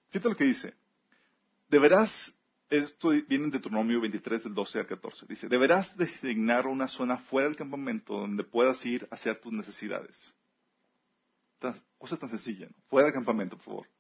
[0.10, 0.74] Fíjate lo que dice.
[1.70, 2.38] Deberás,
[2.70, 7.48] esto viene en Deuteronomio 23 del 12 al 14, dice, deberás designar una zona fuera
[7.48, 10.34] del campamento donde puedas ir a hacer tus necesidades.
[11.98, 12.76] cosa tan sencilla, ¿no?
[12.90, 13.95] Fuera del campamento, por favor.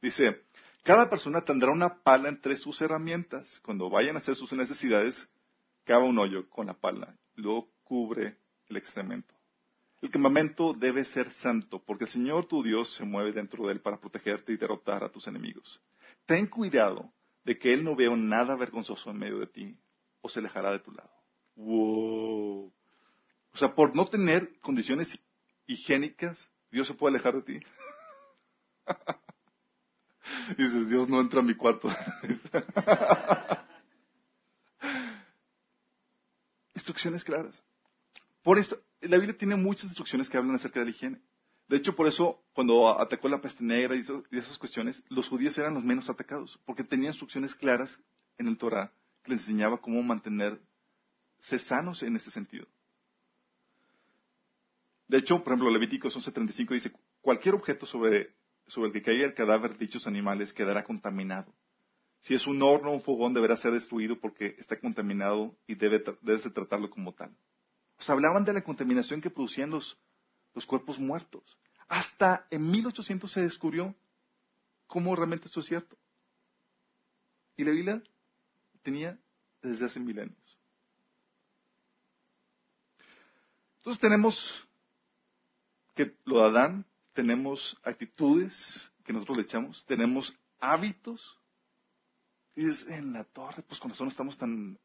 [0.00, 0.44] Dice,
[0.82, 3.60] cada persona tendrá una pala entre sus herramientas.
[3.64, 5.28] Cuando vayan a hacer sus necesidades,
[5.84, 9.34] cava un hoyo con la pala, luego cubre el excremento.
[10.02, 13.80] El campamento debe ser santo, porque el Señor tu Dios se mueve dentro de él
[13.80, 15.80] para protegerte y derrotar a tus enemigos.
[16.26, 17.12] Ten cuidado
[17.44, 19.78] de que Él no vea nada vergonzoso en medio de ti,
[20.20, 21.10] o se alejará de tu lado.
[21.54, 22.72] Wow.
[23.52, 25.18] O sea, por no tener condiciones
[25.66, 27.66] higiénicas, Dios se puede alejar de ti.
[30.58, 31.88] Dices, Dios no entra a mi cuarto.
[36.74, 37.62] Instrucciones claras.
[38.42, 41.20] Por esto, la Biblia tiene muchas instrucciones que hablan acerca de la higiene.
[41.68, 44.04] De hecho, por eso, cuando atacó la peste negra y,
[44.36, 48.00] esas cuestiones, los judíos eran los menos atacados, porque tenían instrucciones claras
[48.38, 48.92] en el Torah
[49.24, 50.60] que les enseñaba cómo mantenerse
[51.58, 52.66] sanos en ese sentido.
[55.08, 58.35] De hecho, por ejemplo, Levíticos 11:35 dice, cualquier objeto sobre,
[58.74, 61.52] el que caiga el cadáver de dichos animales quedará contaminado.
[62.20, 66.02] Si es un horno o un fogón, deberá ser destruido porque está contaminado y debe,
[66.22, 67.34] debes tratarlo como tal.
[67.98, 69.98] Sea, hablaban de la contaminación que producían los,
[70.54, 71.42] los cuerpos muertos.
[71.88, 73.94] Hasta en 1800 se descubrió
[74.86, 75.96] cómo realmente esto es cierto.
[77.56, 78.02] Y la Biblia
[78.82, 79.18] tenía
[79.62, 80.58] desde hace milenios.
[83.76, 84.66] Entonces tenemos
[85.94, 91.40] que lo de Adán, tenemos actitudes que nosotros le echamos, tenemos hábitos.
[92.54, 94.78] Y es en la torre, pues con nosotros estamos tan,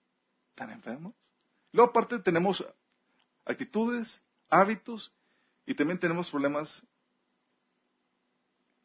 [0.55, 1.13] tan enfermos.
[1.73, 2.65] Luego aparte tenemos
[3.45, 5.13] actitudes, hábitos
[5.65, 6.81] y también tenemos problemas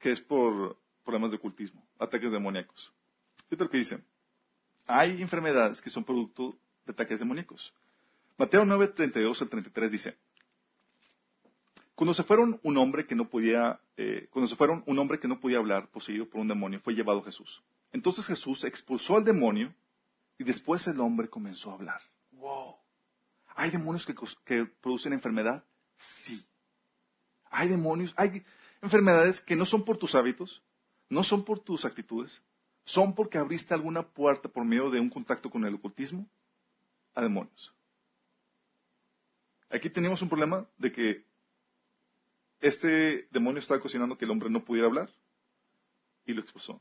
[0.00, 2.92] que es por problemas de ocultismo, ataques demoníacos.
[3.48, 4.04] Fíjate lo que dice.
[4.86, 7.72] Hay enfermedades que son producto de ataques demoníacos.
[8.36, 10.16] Mateo 9, 32 al 33 dice,
[11.96, 15.26] cuando se fueron un hombre que no podía, eh, cuando se fueron un hombre que
[15.26, 17.62] no podía hablar, poseído por un demonio, fue llevado a Jesús.
[17.90, 19.74] Entonces Jesús expulsó al demonio
[20.36, 22.02] y después el hombre comenzó a hablar.
[22.32, 22.76] Wow.
[23.54, 25.64] ¿Hay demonios que, que producen enfermedad?
[25.96, 26.46] Sí.
[27.50, 28.44] Hay demonios, hay
[28.82, 30.62] enfermedades que no son por tus hábitos,
[31.08, 32.42] no son por tus actitudes,
[32.84, 36.28] son porque abriste alguna puerta por medio de un contacto con el ocultismo
[37.14, 37.74] a demonios.
[39.70, 41.24] Aquí teníamos un problema de que
[42.60, 45.10] este demonio estaba cocinando que el hombre no pudiera hablar
[46.24, 46.80] y lo expulsó.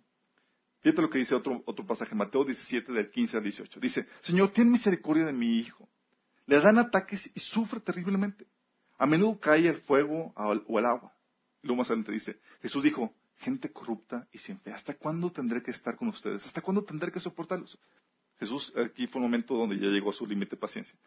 [0.81, 3.79] Fíjate lo que dice otro, otro pasaje, Mateo 17, del 15 al 18.
[3.79, 5.89] Dice, Señor, ten misericordia de mi hijo.
[6.45, 8.45] Le dan ataques y sufre terriblemente.
[8.97, 11.11] A menudo cae el fuego o el agua.
[11.63, 15.61] Y luego más adelante dice, Jesús dijo, gente corrupta y sin fe, ¿hasta cuándo tendré
[15.63, 16.45] que estar con ustedes?
[16.45, 17.79] ¿Hasta cuándo tendré que soportarlos?
[18.39, 20.97] Jesús aquí fue un momento donde ya llegó a su límite de paciencia.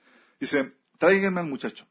[0.40, 1.87] Dice, tráiganme al muchacho.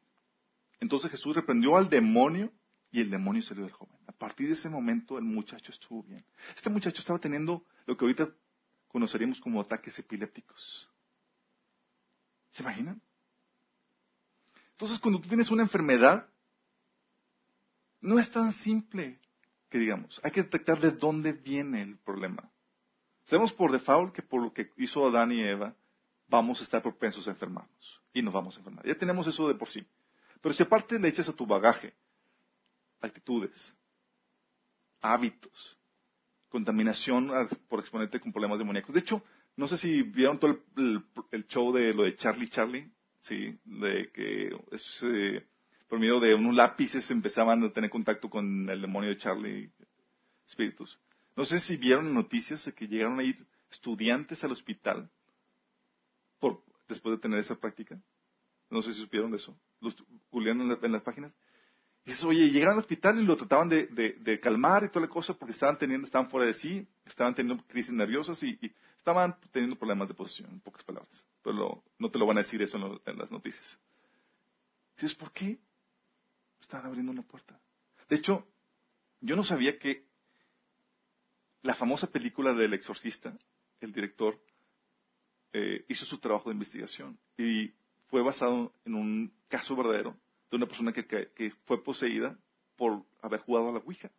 [0.79, 2.51] Entonces Jesús reprendió al demonio
[2.97, 3.95] y el demonio salió del joven.
[4.07, 6.25] A partir de ese momento el muchacho estuvo bien.
[6.55, 8.27] Este muchacho estaba teniendo lo que ahorita
[8.87, 10.89] conoceríamos como ataques epilépticos.
[12.49, 12.99] ¿Se imaginan?
[14.71, 16.27] Entonces cuando tú tienes una enfermedad,
[18.01, 19.19] no es tan simple
[19.69, 20.19] que digamos.
[20.23, 22.49] Hay que detectar de dónde viene el problema.
[23.25, 25.75] Sabemos por default que por lo que hizo Adán y Eva,
[26.29, 28.01] vamos a estar propensos a enfermarnos.
[28.11, 28.87] Y nos vamos a enfermar.
[28.87, 29.85] Ya tenemos eso de por sí.
[30.41, 31.93] Pero si aparte le echas a tu bagaje
[33.01, 33.73] actitudes,
[35.01, 35.77] hábitos,
[36.49, 37.31] contaminación
[37.67, 38.93] por exponerte con problemas demoníacos.
[38.93, 39.23] De hecho,
[39.55, 44.55] no sé si vieron todo el, show de lo de Charlie Charlie, sí, de que
[45.03, 45.47] eh,
[45.87, 49.71] por medio de unos lápices empezaban a tener contacto con el demonio de Charlie,
[50.47, 50.99] espíritus.
[51.35, 55.09] No sé si vieron noticias de que llegaron a ir estudiantes al hospital
[56.39, 57.99] por, después de tener esa práctica.
[58.69, 59.57] No sé si supieron de eso.
[59.79, 59.95] Los
[60.33, 61.35] en las páginas.
[62.07, 65.51] Dices, oye, llegaron al hospital y lo trataban de, calmar y toda la cosa porque
[65.51, 68.57] estaban teniendo, estaban fuera de sí, estaban teniendo crisis nerviosas y,
[68.95, 71.21] estaban teniendo problemas de posesión, en pocas palabras.
[71.43, 73.77] Pero no te lo van a decir eso en, las noticias.
[74.95, 75.59] Dices, ¿por qué?
[76.61, 77.59] Estaban abriendo una puerta.
[78.07, 78.47] De hecho,
[79.19, 80.05] yo no sabía que
[81.61, 83.37] la famosa película del exorcista,
[83.81, 84.39] el director,
[85.51, 87.73] eh, hizo su trabajo de investigación y
[88.07, 90.15] fue basado en un caso verdadero
[90.49, 92.37] de una persona que, fue poseída
[92.75, 94.11] por haber jugado a la Ouija.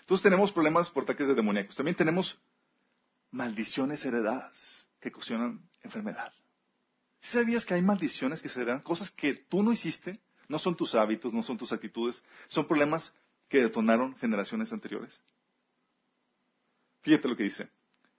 [0.00, 1.76] Entonces tenemos problemas por ataques de demoníacos.
[1.76, 2.38] También tenemos
[3.30, 6.32] maldiciones heredadas que ocasionan enfermedad.
[7.20, 8.80] ¿Sabías que hay maldiciones que se heredan?
[8.80, 13.14] Cosas que tú no hiciste, no son tus hábitos, no son tus actitudes, son problemas
[13.48, 15.20] que detonaron generaciones anteriores.
[17.02, 17.68] Fíjate lo que dice.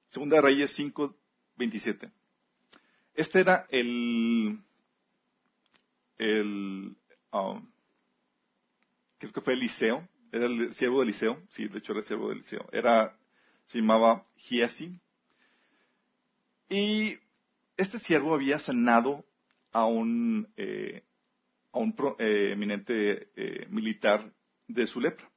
[0.08, 1.16] Segunda Reyes 5,
[1.58, 2.12] 27.
[3.20, 4.62] Este era el,
[6.18, 6.96] el
[7.34, 7.70] um,
[9.18, 12.30] creo que fue Eliseo, era el siervo de Eliseo, sí, de hecho era el siervo
[12.30, 13.20] de Eliseo, era,
[13.66, 15.02] se llamaba Giesi.
[16.70, 17.18] Y
[17.76, 19.26] este siervo había sanado
[19.74, 21.04] a un, eh,
[21.74, 24.32] a un eh, eminente eh, militar
[24.66, 25.30] de su lepra.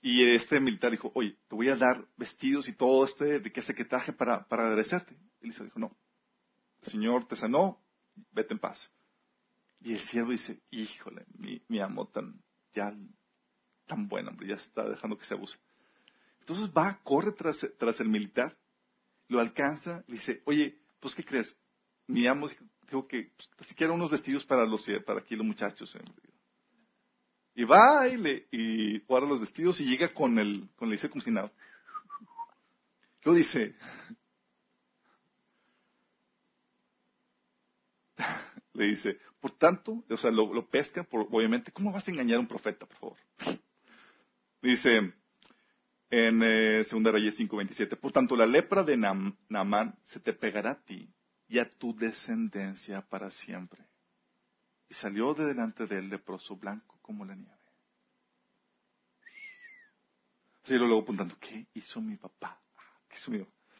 [0.00, 3.84] Y este militar dijo, oye, te voy a dar vestidos y todo este de que
[3.84, 5.16] traje para, para agradecerte.
[5.40, 5.96] Eliseo dijo, no,
[6.82, 7.82] Señor te sanó,
[8.32, 8.92] vete en paz.
[9.80, 12.40] Y el siervo dice, híjole, mi, mi amo tan,
[12.74, 12.94] ya,
[13.86, 15.58] tan bueno, hombre, ya está dejando que se abuse.
[16.40, 18.56] Entonces va, corre tras, el militar,
[19.28, 21.56] lo alcanza, le dice, oye, pues ¿qué crees?
[22.06, 22.48] Mi amo
[22.86, 25.94] dijo que pues, siquiera unos vestidos para los para aquí los muchachos.
[25.96, 26.00] Eh".
[27.54, 31.08] Y va y, le, y guarda los vestidos y llega con el, con el dice
[31.08, 31.52] como si nada.
[33.24, 33.76] Luego dice,
[38.82, 42.40] le dice, por tanto, o sea, lo, pesca, por, obviamente, ¿cómo vas a engañar a
[42.40, 43.18] un profeta, por favor?
[44.62, 45.12] Dice
[46.10, 50.82] en eh, Segunda Reyes 5:27, por tanto, la lepra de Naamán se te pegará a
[50.82, 51.08] ti
[51.48, 53.84] y a tu descendencia para siempre.
[54.88, 57.56] Y salió de delante de él leproso blanco como la nieve.
[60.66, 62.60] Y luego apuntando, ¿qué hizo mi papá?
[63.08, 63.30] ¿Qué hizo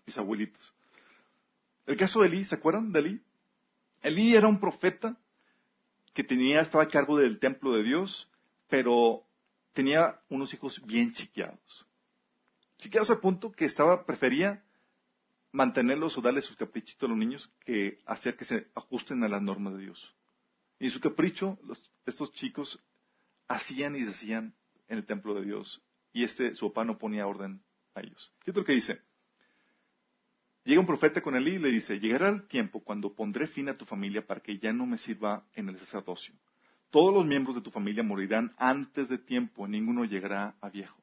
[0.07, 0.75] mis abuelitos?
[1.87, 3.23] El caso de Elí, ¿se acuerdan de Elí?
[4.03, 5.17] Elí era un profeta
[6.13, 8.29] que tenía, estaba a cargo del templo de Dios,
[8.69, 9.25] pero
[9.73, 11.87] tenía unos hijos bien chiqueados.
[12.79, 14.65] Chiqueados al punto que estaba, prefería
[15.53, 19.41] mantenerlos o darles sus caprichitos a los niños que hacer que se ajusten a las
[19.41, 20.15] normas de Dios.
[20.81, 21.59] Y su capricho,
[22.05, 22.81] estos chicos
[23.47, 24.55] hacían y deshacían
[24.89, 25.81] en el templo de Dios.
[26.13, 27.63] Y este, su papá no ponía orden
[27.95, 28.33] a ellos.
[28.45, 29.01] ¿Qué es lo que dice?
[30.65, 33.77] Llega un profeta con Elí y le dice, llegará el tiempo cuando pondré fin a
[33.77, 36.35] tu familia para que ya no me sirva en el sacerdocio.
[36.91, 41.03] Todos los miembros de tu familia morirán antes de tiempo, ninguno llegará a viejo.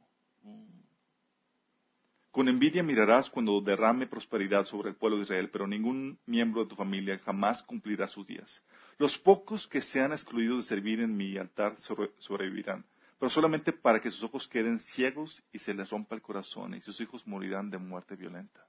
[2.31, 6.69] Con envidia mirarás cuando derrame prosperidad sobre el pueblo de Israel, pero ningún miembro de
[6.69, 8.63] tu familia jamás cumplirá sus días.
[8.97, 11.75] Los pocos que sean excluidos de servir en mi altar
[12.19, 12.85] sobrevivirán,
[13.17, 16.81] pero solamente para que sus ojos queden ciegos y se les rompa el corazón, y
[16.81, 18.63] sus hijos morirán de muerte violenta.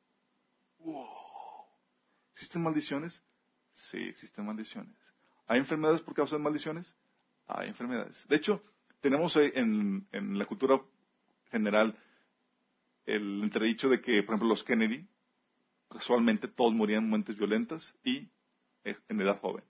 [2.34, 3.20] ¿Existen maldiciones?
[3.72, 4.94] Sí, existen maldiciones.
[5.46, 6.94] ¿Hay enfermedades por causa de maldiciones?
[7.46, 8.24] Hay enfermedades.
[8.28, 8.62] De hecho,
[9.00, 10.80] tenemos en, la cultura
[11.50, 11.96] general
[13.06, 15.06] el entredicho de que, por ejemplo, los Kennedy,
[15.88, 18.28] casualmente todos morían en muertes violentas y
[18.84, 19.64] en edad joven.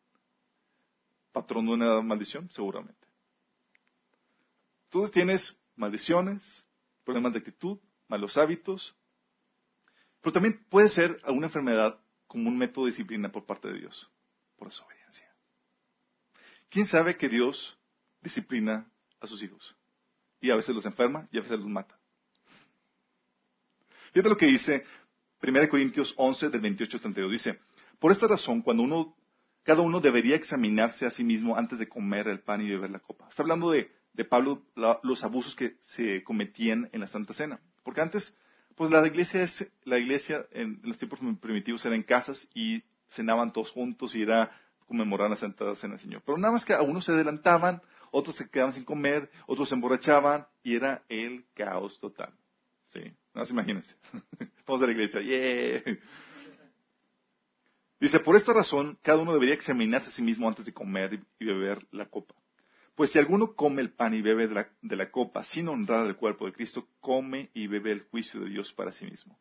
[1.33, 2.51] ¿Patrón de una maldición?
[2.51, 3.07] Seguramente.
[4.91, 6.65] Tú tienes maldiciones,
[7.05, 8.95] problemas de actitud, malos hábitos,
[10.21, 14.11] pero también puede ser alguna enfermedad como un método de disciplina por parte de Dios,
[14.57, 15.29] por desobediencia.
[16.69, 17.79] ¿Quién sabe que Dios
[18.21, 18.89] disciplina
[19.21, 19.75] a sus hijos?
[20.41, 21.99] Y a veces los enferma y a veces los mata.
[24.13, 24.85] Fíjate lo que dice
[25.43, 27.33] 1 Corintios 11 del 28 al 32.
[27.33, 27.61] Dice,
[27.99, 29.17] por esta razón, cuando uno,
[29.63, 33.01] cada uno debería examinarse a sí mismo antes de comer el pan y beber la
[33.01, 33.29] copa.
[33.29, 33.91] Está hablando de,
[34.29, 34.67] Pablo,
[35.03, 37.61] los abusos que se cometían en la Santa Cena.
[37.83, 38.37] Porque antes
[38.77, 43.53] pues la iglesia, es, la iglesia en los tiempos primitivos era en casas y cenaban
[43.53, 44.51] todos juntos y era
[44.87, 46.23] conmemorar la Santa Cena del Señor.
[46.25, 49.75] Pero nada más que a unos se adelantaban, otros se quedaban sin comer, otros se
[49.75, 52.33] emborrachaban y era el caos total.
[52.89, 53.01] ¿Sí?
[53.01, 53.95] Nada más imagínense.
[54.67, 55.21] Vamos a la iglesia.
[55.21, 55.99] Yeah.
[58.01, 61.45] Dice, por esta razón, cada uno debería examinarse a sí mismo antes de comer y
[61.45, 62.35] beber la copa.
[63.01, 66.45] Pues si alguno come el pan y bebe de la, copa sin honrar al cuerpo
[66.45, 69.41] de Cristo, come y bebe el juicio de Dios para sí mismo.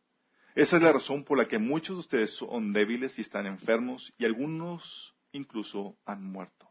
[0.54, 4.14] Esa es la razón por la que muchos de ustedes son débiles y están enfermos
[4.16, 6.70] y algunos incluso han muerto.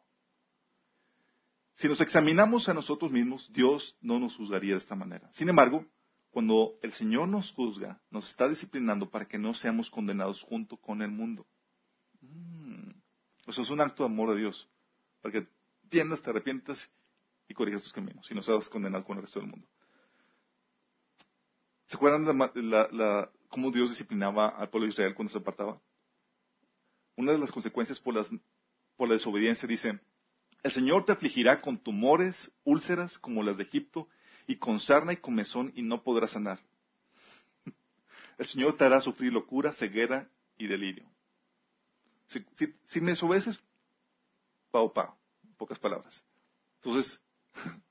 [1.75, 5.30] Si nos examinamos a nosotros mismos, Dios no nos juzgaría de esta manera.
[5.32, 5.86] Sin embargo,
[6.32, 11.04] cuando el Señor nos juzga, nos está disciplinando para que no seamos condenados junto con
[11.04, 11.45] el mundo.
[12.21, 12.89] Mm.
[13.45, 14.67] Eso es un acto de amor de Dios,
[15.21, 15.45] para
[15.89, 16.88] entiendas, te arrepientas
[17.47, 19.67] y corrijas tus caminos y no seas condenado con el resto del mundo.
[21.88, 22.23] ¿Se acuerdan
[23.49, 25.81] cómo Dios disciplinaba al pueblo de Israel cuando se apartaba?
[27.15, 28.13] Una de las consecuencias por,
[28.96, 30.00] por la desobediencia dice,
[30.62, 34.08] el Señor te afligirá con tumores, úlceras como las de Egipto,
[34.46, 36.60] y con sarna y comezón y no podrás sanar.
[38.37, 40.27] El Señor te hará sufrir locura, ceguera
[40.58, 41.06] y delirio.
[42.27, 43.60] Si, me desobedeces,
[44.71, 45.18] pao, pao
[45.60, 46.23] pocas palabras.
[46.81, 47.21] Entonces,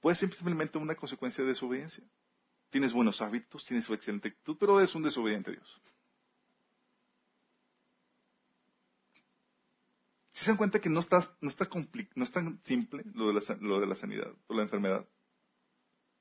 [0.00, 2.04] puede ser simplemente una consecuencia de desobediencia.
[2.70, 5.82] Tienes buenos hábitos, tienes excelente actitud, pero eres un desobediente a Dios.
[10.34, 11.66] Si se dan cuenta que no, está, no, está
[12.14, 15.08] no es tan simple lo de, la, lo de la sanidad o la enfermedad.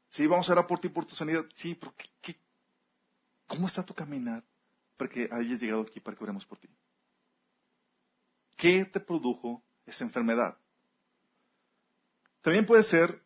[0.10, 1.46] Sí, vamos a orar por ti, por tu sanidad.
[1.56, 2.40] Sí, pero ¿qué,
[3.48, 4.46] cómo está tu caminar
[4.96, 6.70] para que hayas llegado aquí para que oremos por ti?
[8.56, 10.58] ¿Qué te produjo esa enfermedad?
[12.46, 13.24] También puede ser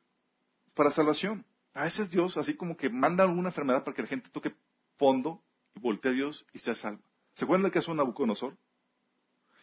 [0.73, 1.45] para salvación.
[1.73, 4.55] A veces Dios, así como que manda alguna enfermedad para que la gente toque
[4.95, 5.43] fondo
[5.75, 7.01] y voltee a Dios y sea salva.
[7.33, 8.57] ¿Se acuerdan del caso de Nabucodonosor?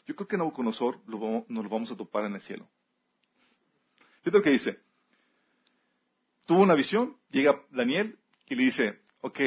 [0.07, 2.69] Yo creo que Nabucodonosor lo nos lo vamos a topar en el cielo.
[4.19, 4.79] Fíjate lo que dice.
[6.45, 8.19] Tuvo una visión, llega Daniel
[8.51, 9.41] y le dice, ok,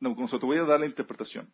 [0.00, 1.50] Nabucodonosor, te voy a dar la interpretación.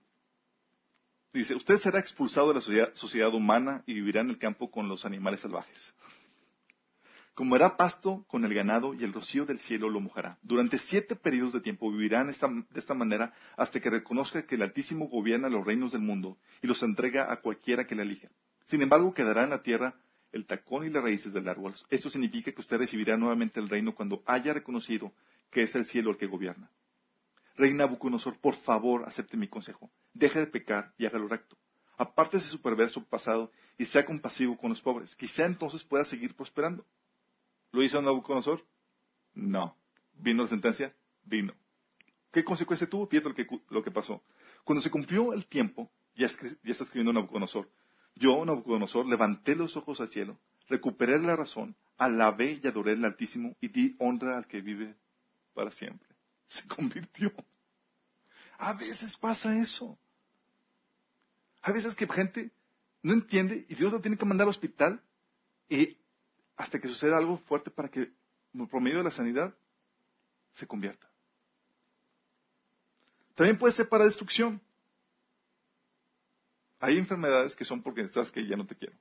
[1.33, 5.05] Dice, usted será expulsado de la sociedad, humana y vivirá en el campo con los
[5.05, 5.95] animales salvajes.
[7.37, 10.39] Comerá pasto con el ganado y el rocío del cielo lo mojará.
[10.41, 15.07] Durante siete periodos de tiempo vivirá de esta manera hasta que reconozca que el Altísimo
[15.09, 18.29] gobierna los reinos del mundo y los entrega a cualquiera que le elija.
[18.65, 19.97] Sin embargo, quedará en la tierra
[20.33, 21.75] el tacón y las raíces del árbol.
[21.91, 25.13] Esto significa que usted recibirá nuevamente el reino cuando haya reconocido
[25.51, 26.71] que es el cielo el que gobierna.
[27.57, 29.91] Rey Nabucodonosor, por favor, acepte mi consejo.
[30.15, 31.59] Deje de pecar y haga lo recto.
[31.99, 35.15] Apártese su perverso pasado y sea compasivo con los pobres.
[35.15, 36.87] Quizá entonces pueda seguir prosperando.
[37.77, 38.65] ¿Lo hizo Nabucodonosor?
[39.35, 39.77] No.
[40.15, 40.97] ¿Vino la sentencia?
[41.25, 41.53] Vino.
[42.33, 43.07] ¿Qué consecuencia tuvo?
[43.07, 44.23] Fíjate lo que, lo que pasó.
[44.65, 47.71] Cuando se cumplió el tiempo, ya, está escribiendo Nabucodonosor,
[48.15, 53.55] yo, Nabucodonosor, levanté los ojos al cielo, recuperé la razón, alabé y adoré al Altísimo
[53.61, 54.97] y di honra al que vive
[55.53, 56.09] para siempre
[56.47, 57.31] se convirtió.
[58.57, 59.99] A veces pasa eso.
[61.61, 62.53] A veces que gente
[63.03, 65.03] no entiende y Dios lo tiene que mandar al hospital
[65.69, 65.99] y
[66.57, 68.11] hasta que suceda algo fuerte para que
[68.71, 69.55] por medio de la sanidad
[70.53, 71.11] se convierta.
[73.35, 74.61] También puede ser para destrucción.
[76.81, 78.97] Hay enfermedades que son porque estás que ya no te quiero.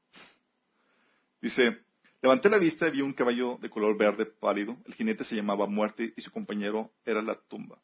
[1.41, 1.85] Dice,
[2.25, 4.77] Levanté la vista y vi un caballo de color verde pálido.
[4.85, 7.79] El jinete se llamaba Muerte y su compañero era la tumba.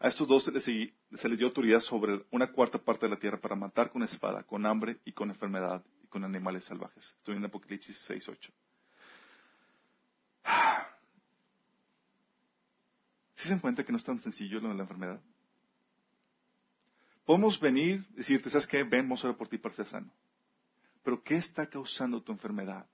[0.00, 3.56] A estos dos se les, dio autoridad sobre una cuarta parte de la tierra para
[3.56, 7.12] matar con espada, con hambre y con enfermedad y con animales salvajes.
[7.18, 8.50] Estoy en Apocalipsis 6.8.
[13.44, 15.20] ¿Sí se dan cuenta que no es tan sencillo lo de la enfermedad?
[17.26, 18.82] Podemos venir, decirte, ¿sabes qué?
[18.84, 20.10] Ven, vamos a por ti para ser sano.
[21.02, 22.86] Pero ¿qué está causando tu enfermedad?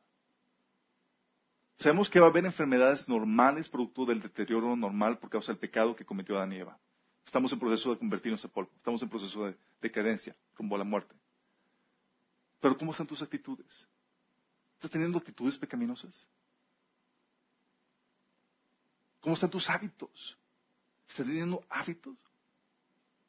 [1.77, 5.95] Sabemos que va a haber enfermedades normales producto del deterioro normal por causa del pecado
[5.95, 6.77] que cometió Adán y Eva.
[7.25, 8.73] Estamos en proceso de convertirnos en polvo.
[8.75, 11.15] Estamos en proceso de decadencia rumbo a la muerte.
[12.59, 13.87] Pero ¿cómo están tus actitudes?
[14.75, 16.27] ¿Estás teniendo actitudes pecaminosas?
[19.21, 20.40] ¿Cómo están tus hábitos?
[21.11, 22.17] ¿Estás teniendo hábitos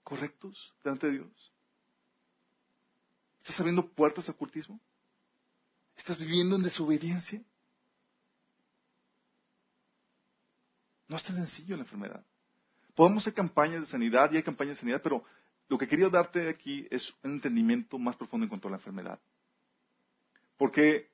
[0.04, 1.52] correctos delante de Dios?
[3.40, 4.80] ¿Estás abriendo puertas a ocultismo?
[5.98, 7.42] ¿Estás viviendo en desobediencia?
[11.08, 12.24] No es tan sencillo la enfermedad.
[12.94, 15.24] Podemos hacer campañas de sanidad y hay campañas de sanidad, pero
[15.68, 19.20] lo que quería darte aquí es un entendimiento más profundo en cuanto a la enfermedad.
[20.56, 21.10] Porque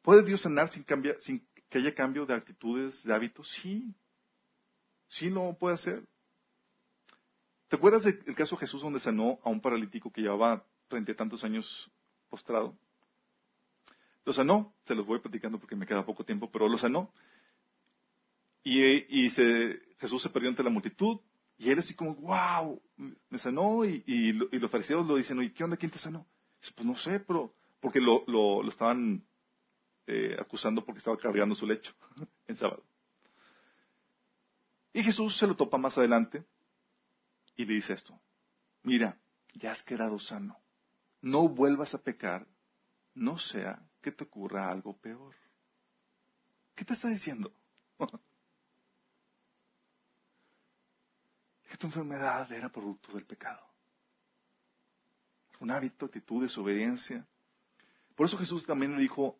[0.00, 0.86] ¿puede Dios sanar sin,
[1.20, 3.46] sin que haya cambio de actitudes, de hábitos?
[3.60, 3.94] Sí,
[5.10, 6.06] sí lo puede hacer.
[7.68, 11.14] ¿Te acuerdas del caso de Jesús donde sanó a un paralítico que llevaba treinta y
[11.14, 11.90] tantos años
[12.28, 12.76] postrado?
[14.24, 17.12] Lo sanó, se los voy platicando porque me queda poco tiempo, pero lo sanó.
[18.62, 19.30] Y,
[19.98, 21.20] Jesús se perdió ante la multitud
[21.58, 25.76] y él así como, wow, me sanó y, los fariseos lo dicen, oye, ¿qué onda?
[25.76, 26.26] ¿Quién te sanó?
[26.60, 29.24] Dice, pues no sé, pero porque lo, lo, estaban
[30.06, 31.94] eh, acusando porque estaba cargando su lecho
[32.46, 32.84] en sábado.
[34.92, 36.44] Y Jesús se lo topa más adelante
[37.56, 38.20] y le dice esto,
[38.82, 39.18] mira,
[39.54, 40.58] ya has quedado sano,
[41.20, 42.46] no vuelvas a pecar,
[43.14, 45.36] no sea que te ocurra algo peor.
[46.74, 47.52] ¿Qué te está diciendo?
[51.68, 53.64] que tu enfermedad era producto del pecado.
[55.60, 57.24] Un hábito, actitud, desobediencia.
[58.16, 59.38] Por eso Jesús también le dijo,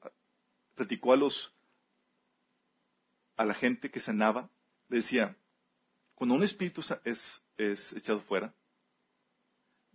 [0.74, 1.52] platicó a los,
[3.36, 4.48] a la gente que sanaba,
[4.88, 5.36] le decía,
[6.20, 8.52] cuando un espíritu es, es echado fuera,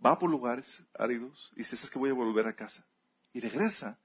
[0.04, 2.84] va por lugares áridos y dice, es que voy a volver a casa.
[3.32, 3.96] Y regresa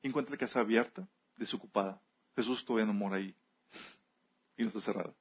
[0.00, 1.06] y encuentra la casa abierta,
[1.36, 2.00] desocupada.
[2.34, 3.36] Jesús todavía no mora ahí
[4.56, 5.14] y no está cerrada.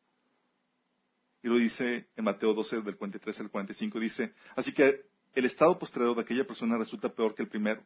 [1.44, 5.78] Y lo dice en Mateo 12, del 43 al 45, dice, así que el estado
[5.78, 7.84] postrero de aquella persona resulta peor que el primero.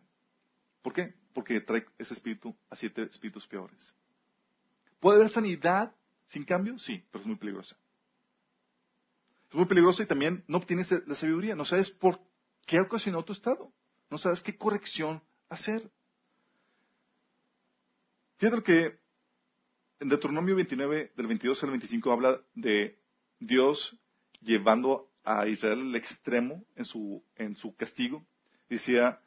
[0.84, 1.16] ¿Por qué?
[1.34, 3.92] Porque trae ese espíritu a siete espíritus peores.
[5.00, 5.96] ¿Puede haber sanidad
[6.28, 6.78] sin cambio?
[6.80, 7.76] Sí, pero es muy peligrosa.
[9.50, 11.56] Es muy peligrosa y también no obtienes la sabiduría.
[11.56, 12.20] No sabes por
[12.66, 13.72] qué ocasionó tu estado.
[14.10, 15.90] No sabes qué corrección hacer.
[18.38, 19.00] Fíjate que
[20.00, 23.00] en Deuteronomio 29, del 22 al 25, habla de
[23.40, 23.96] Dios
[24.42, 28.26] llevando a Israel al extremo en su, en su castigo.
[28.70, 29.22] Decía,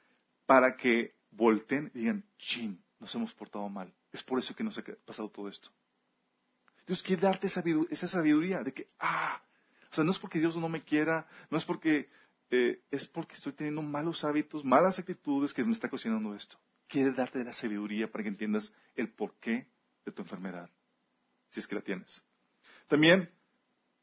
[0.47, 3.93] para que volteen y digan, chin, nos hemos portado mal.
[4.13, 5.71] Es por eso que nos ha pasado todo esto.
[6.89, 9.43] Dios quiere darte esa sabiduría de que, ah,
[9.93, 12.09] o sea, no es porque Dios no me quiera, no es porque,
[12.51, 16.59] eh, es porque estoy teniendo malos hábitos, malas actitudes que me está cocinando esto.
[16.89, 19.69] Quiere darte la sabiduría para que entiendas el porqué
[20.07, 20.71] de tu enfermedad,
[21.51, 22.23] si es que la tienes.
[22.87, 23.31] También,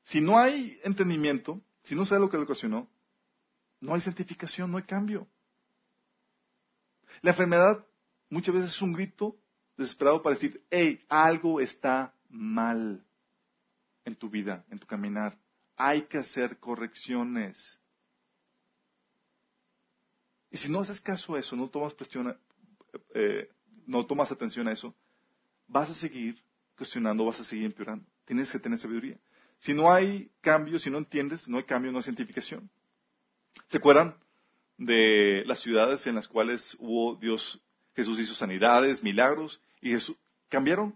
[0.04, 2.88] si no hay entendimiento, si no sabes lo que le ocasionó,
[3.80, 5.28] no hay santificación, no hay cambio.
[7.24, 7.84] La enfermedad
[8.30, 9.36] muchas veces es un grito
[9.76, 13.04] desesperado para decir, hey, algo está mal
[14.06, 15.38] en tu vida, en tu caminar.
[15.76, 17.80] Hay que hacer correcciones.
[20.52, 21.96] Y si no haces caso a eso, no tomas,
[23.14, 23.50] eh,
[23.88, 24.96] no tomas atención a eso,
[25.68, 26.42] vas a seguir
[26.78, 28.06] cuestionando, vas a seguir empeorando.
[28.26, 29.18] Tienes que tener sabiduría.
[29.58, 32.70] Si no hay cambio, si no entiendes, no hay cambio, no hay cientificación.
[33.68, 34.16] ¿Se acuerdan
[34.78, 37.62] de las ciudades en las cuales hubo Dios,
[37.96, 40.18] Jesús hizo sanidades, milagros, y Jesús
[40.50, 40.96] cambiaron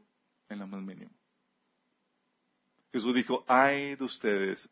[0.50, 1.12] en la más mínima?
[2.92, 4.68] Jesús dijo, ay de ustedes,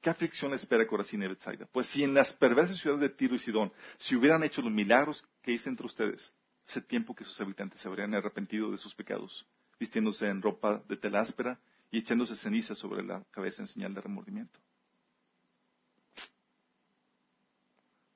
[0.00, 1.66] ¿qué aflicción espera Corazín y Bethsaida?
[1.72, 5.26] Pues si en las perversas ciudades de Tiro y Sidón se hubieran hecho los milagros
[5.42, 6.32] que hice entre ustedes,
[6.68, 9.46] hace tiempo que sus habitantes se habrían arrepentido de sus pecados,
[9.78, 14.00] vistiéndose en ropa de tela áspera y echándose ceniza sobre la cabeza en señal de
[14.00, 14.58] remordimiento.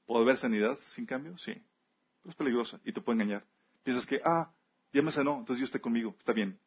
[0.07, 1.39] ¿Puede haber sanidad sin cambio?
[1.39, 1.53] Sí.
[1.53, 3.45] Pero es peligrosa y te puede engañar.
[3.85, 4.53] Piensas que, ah,
[4.93, 6.59] ya me sanó, entonces Dios está conmigo, está bien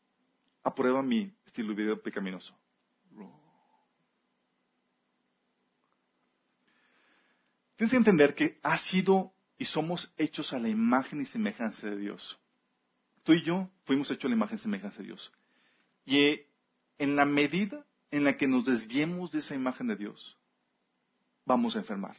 [0.64, 2.58] aprueba mi estilo de vida pecaminoso.
[7.76, 11.98] Tienes que entender que ha sido y somos hechos a la imagen y semejanza de
[11.98, 12.40] Dios.
[13.24, 15.34] Tú y yo fuimos hechos a la imagen y semejanza de Dios.
[16.06, 16.42] Y
[16.98, 20.38] en la medida en la que nos desviemos de esa imagen de Dios,
[21.46, 22.16] vamos a enfermar.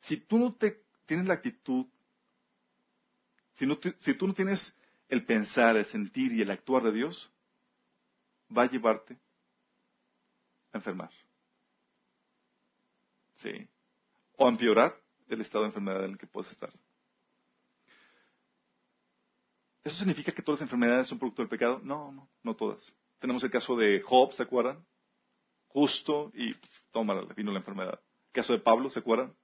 [0.00, 1.86] Si tú no te, tienes la actitud,
[3.54, 3.66] si,
[4.00, 4.76] si tú no tienes
[5.08, 7.30] el pensar, el sentir y el actuar de Dios,
[8.54, 9.18] va a llevarte
[10.72, 11.10] a enfermar.
[13.34, 13.68] ¿Sí?
[14.36, 14.94] O a empeorar
[15.28, 16.72] el estado de enfermedad en el que puedes estar.
[19.84, 21.80] ¿Eso significa que todas las enfermedades son producto del pecado?
[21.84, 22.92] No, no, no todas.
[23.20, 24.84] Tenemos el caso de Job, ¿se acuerdan?
[25.68, 26.56] Justo y
[26.90, 28.00] tómala, vino la enfermedad.
[28.26, 29.34] El caso de Pablo, ¿se acuerdan?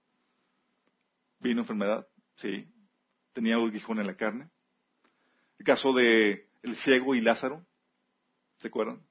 [1.39, 2.69] Vino enfermedad, sí.
[3.33, 4.51] Tenía un guijón en la carne.
[5.59, 7.65] El caso de el ciego y Lázaro,
[8.63, 9.05] ¿Se acuerdan?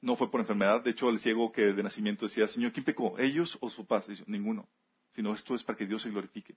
[0.00, 0.82] No fue por enfermedad.
[0.82, 3.18] De hecho, el ciego que de nacimiento decía, Señor, ¿quién pecó?
[3.18, 4.16] ¿Ellos o su padre?
[4.26, 4.66] ninguno.
[5.12, 6.56] Sino esto es para que Dios se glorifique.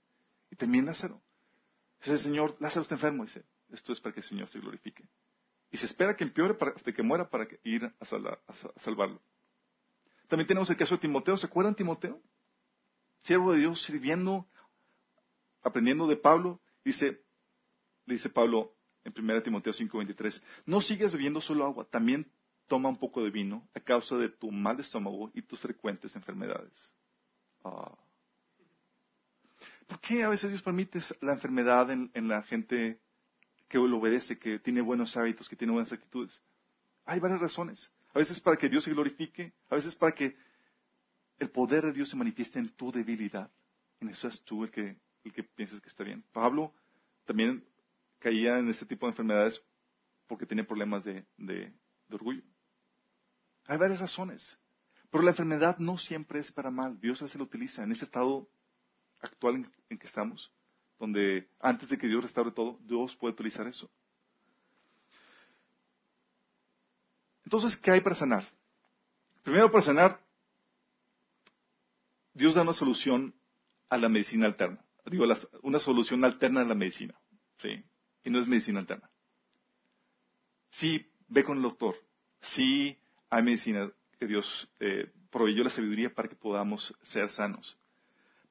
[0.50, 1.20] Y también Lázaro.
[2.00, 3.24] Dice, Señor, Lázaro está enfermo.
[3.24, 5.04] Dice, esto es para que el Señor se glorifique.
[5.70, 9.20] Y se espera que empeore hasta que muera para ir a, a salvarlo.
[10.26, 11.36] También tenemos el caso de Timoteo.
[11.36, 12.22] ¿Se acuerdan Timoteo?
[13.22, 14.48] Siervo de Dios sirviendo,
[15.62, 16.58] aprendiendo de Pablo.
[16.84, 17.22] Dice,
[18.06, 18.74] le dice Pablo,
[19.04, 22.30] en 1 Timoteo 5:23, no sigas bebiendo solo agua, también
[22.66, 26.92] toma un poco de vino a causa de tu mal estómago y tus frecuentes enfermedades.
[27.64, 27.96] Ah.
[29.86, 33.00] ¿Por qué a veces Dios permite la enfermedad en, la gente
[33.68, 36.40] que lo obedece, que tiene buenos hábitos, que tiene buenas actitudes?
[37.04, 37.90] Hay varias razones.
[38.14, 40.36] A veces para que Dios se glorifique, a veces para que
[41.40, 43.50] el poder de Dios se manifieste en tu debilidad.
[44.00, 46.22] En eso es tú el que, el que piensas que está bien.
[46.32, 46.72] Pablo
[47.24, 47.64] también
[48.20, 49.60] caía en ese tipo de enfermedades
[50.28, 51.26] porque tenía problemas de,
[52.10, 52.42] orgullo.
[53.66, 54.58] Hay varias razones.
[55.10, 57.00] Pero la enfermedad no siempre es para mal.
[57.00, 58.48] Dios a veces lo utiliza en ese estado
[59.20, 60.52] actual en, que estamos,
[60.98, 63.90] donde antes de que Dios restaure todo, Dios puede utilizar eso.
[67.44, 68.44] Entonces, ¿qué hay para sanar?
[69.42, 70.20] Primero, para sanar,
[72.32, 73.34] Dios da una solución
[73.88, 74.84] a la medicina alterna.
[75.06, 75.24] Digo,
[75.62, 77.18] una solución alterna a la medicina.
[77.58, 77.84] ¿sí?
[78.24, 79.10] Y no es medicina alterna.
[80.70, 81.96] Sí, ve con el doctor.
[82.40, 82.98] Sí,
[83.28, 87.76] hay medicina que Dios eh, proveyó la sabiduría para que podamos ser sanos.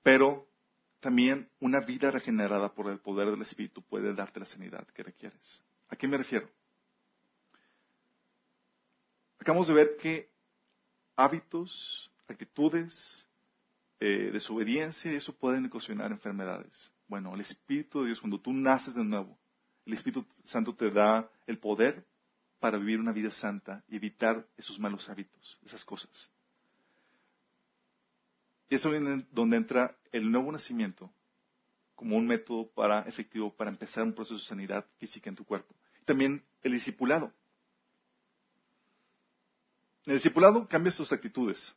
[0.03, 0.47] Pero
[0.99, 5.63] también una vida regenerada por el poder del Espíritu puede darte la sanidad que requieres.
[5.89, 6.49] ¿A qué me refiero?
[9.39, 10.30] Acabamos de ver que
[11.15, 13.26] hábitos, actitudes,
[13.99, 16.91] eh, desobediencia, eso pueden ocasionar enfermedades.
[17.07, 19.38] Bueno, el Espíritu de Dios, cuando tú naces de nuevo,
[19.90, 22.06] el Espíritu Santo te da el poder
[22.60, 26.30] para vivir una vida santa y evitar esos malos hábitos, esas cosas.
[28.70, 28.84] Y es
[29.32, 31.12] donde entra el nuevo nacimiento
[31.96, 35.74] como un método para, efectivo para empezar un proceso de sanidad física en tu cuerpo.
[36.06, 37.34] También el discipulado.
[40.06, 41.76] El discipulado cambia sus actitudes.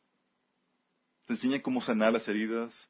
[1.26, 2.88] Te enseña cómo sanar las heridas.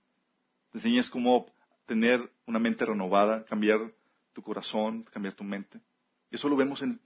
[0.72, 1.46] Te enseñas cómo
[1.86, 3.92] tener una mente renovada, cambiar
[4.32, 5.80] tu corazón, cambiar tu mente.
[6.30, 7.00] Eso lo vemos en,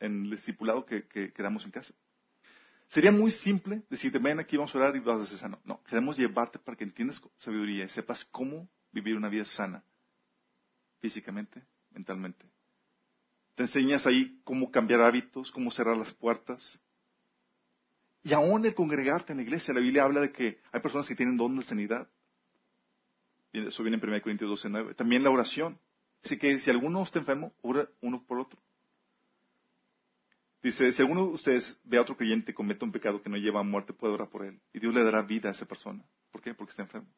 [0.00, 1.94] el discipulado que, que, damos en casa.
[2.88, 5.60] Sería muy simple decirte, ven aquí, vamos a orar y vas a ser sano.
[5.64, 9.82] No, queremos llevarte para que entiendas sabiduría y sepas cómo vivir una vida sana,
[11.00, 12.46] físicamente, mentalmente.
[13.56, 16.78] Te enseñas ahí cómo cambiar hábitos, cómo cerrar las puertas.
[18.22, 21.16] Y aún el congregarte en la iglesia, la Biblia habla de que hay personas que
[21.16, 22.08] tienen don de sanidad.
[23.52, 24.94] Eso viene en 1 Corintios 12, 9.
[24.94, 25.80] También la oración.
[26.24, 28.58] Así que si alguno está enfermo, ora uno por otro.
[30.62, 33.60] Dice, si alguno de ustedes ve a otro creyente comete un pecado que no lleva
[33.60, 34.60] a muerte, puede orar por él.
[34.72, 36.04] Y Dios le dará vida a esa persona.
[36.32, 36.52] ¿Por qué?
[36.52, 37.08] Porque está enfermo.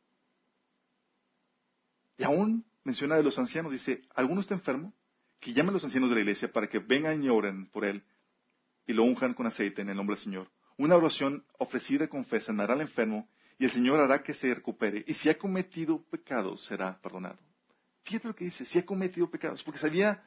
[2.18, 4.92] Y aún menciona de los ancianos, dice, ¿alguno está enfermo?
[5.40, 8.05] Que llame a los ancianos de la iglesia para que vengan y oren por él
[8.86, 10.51] y lo unjan con aceite en el nombre del Señor.
[10.76, 13.28] Una oración ofrecida con fe sanará al enfermo
[13.59, 15.05] y el Señor hará que se recupere.
[15.07, 17.38] Y si ha cometido pecados, será perdonado.
[18.11, 20.21] Fíjate lo que dice, si ha cometido pecados, porque sabía,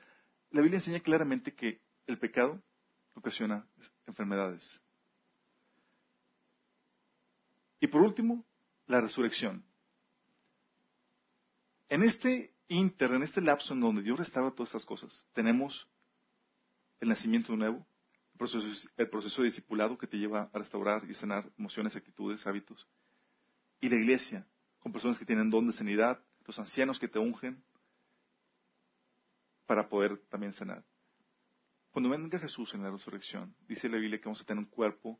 [0.51, 2.63] la Biblia enseña claramente que el pecado
[3.13, 3.67] ocasiona
[4.07, 4.79] enfermedades.
[7.81, 8.45] Y por último,
[8.87, 9.65] la resurrección.
[11.89, 15.85] En este inter, en este lapso en donde Dios restaura todas estas cosas, tenemos
[17.01, 17.85] el nacimiento nuevo,
[18.95, 22.87] el proceso, de discipulado que te lleva a restaurar y sanar emociones, actitudes, hábitos,
[23.81, 24.47] y la iglesia,
[24.79, 27.61] con personas que tienen don de sanidad, los ancianos que te ungen
[29.65, 30.83] para poder también sanar.
[31.91, 35.19] Cuando venga Jesús en la resurrección, dice la Biblia que vamos a tener un cuerpo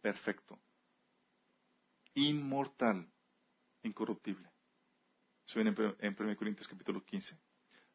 [0.00, 0.58] perfecto,
[2.14, 3.08] inmortal,
[3.82, 4.50] incorruptible.
[5.46, 7.38] Eso viene en 1 Corintios capítulo 15.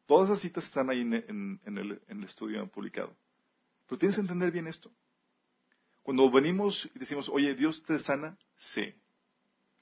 [0.06, 3.14] Todas las citas están ahí en, el, en el estudio publicado.
[3.86, 4.90] Pero tienes que entender bien esto.
[6.02, 8.94] Cuando venimos y decimos, oye, Dios te sana, sí.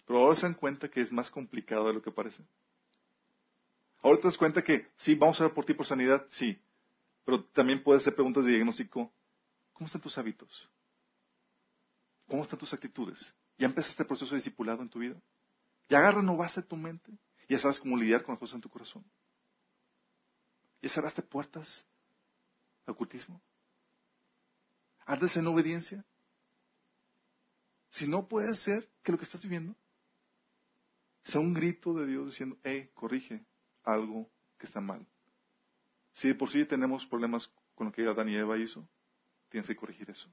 [0.07, 2.43] Pero ahora se dan cuenta que es más complicado de lo que parece.
[4.07, 6.57] Ahora te das cuenta que sí, vamos a ver por ti por sanidad, sí.
[7.25, 9.13] Pero también puedes hacer preguntas de diagnóstico.
[9.73, 10.71] ¿Cómo están tus hábitos?
[12.29, 13.35] ¿Cómo están tus actitudes?
[13.59, 15.21] ¿Ya empezaste el proceso de discipulado en tu vida?
[15.89, 17.19] ¿Ya renovaste tu mente?
[17.49, 19.05] ¿Ya sabes cómo lidiar con las cosas en tu corazón?
[20.81, 21.85] ¿Ya cerraste puertas
[22.87, 23.43] al ocultismo?
[25.05, 26.05] ¿Ardes en obediencia?
[27.91, 29.75] Si no puede ser que lo que estás viviendo
[31.25, 33.45] sea un grito de Dios diciendo, hey, corrige,
[33.87, 34.29] algo
[34.59, 35.07] que está mal.
[36.13, 38.87] Si de por sí tenemos problemas con lo que Adán y Eva hizo,
[39.49, 40.29] tienes que corregir eso.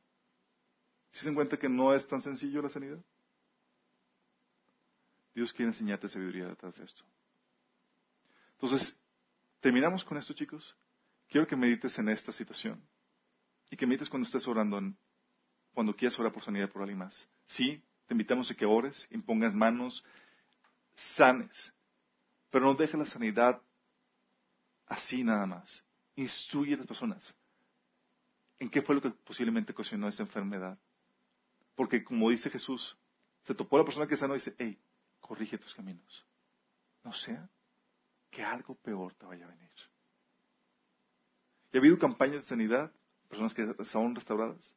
[1.12, 3.00] ¿Si se encuentra que no es tan sencillo la sanidad?
[5.36, 7.04] Dios quiere enseñarte sabiduría detrás de esto.
[8.54, 9.00] Entonces,
[9.60, 10.76] terminamos con esto, chicos.
[11.28, 12.82] Quiero que medites en esta situación.
[13.70, 14.82] Y que medites cuando estés orando,
[15.74, 17.28] cuando quieras orar por sanidad por alguien más.
[17.48, 20.04] Sí, te invitamos a que ores, impongas manos,
[20.96, 21.74] sanes,
[22.54, 23.60] pero no deje la sanidad
[24.86, 25.84] así nada más.
[26.16, 27.34] Instruye a las personas.
[28.60, 30.78] ¿En qué fue lo que posiblemente ocasionó esta enfermedad?
[31.74, 32.96] Porque como dice Jesús,
[33.42, 34.80] se topó la persona que sanó y dice, hey,
[35.20, 36.28] corrige tus caminos.
[37.04, 37.50] No sea
[38.30, 39.72] que algo peor te vaya a venir.
[41.72, 42.94] Y ha habido campañas de sanidad,
[43.30, 44.76] personas que estaban restauradas,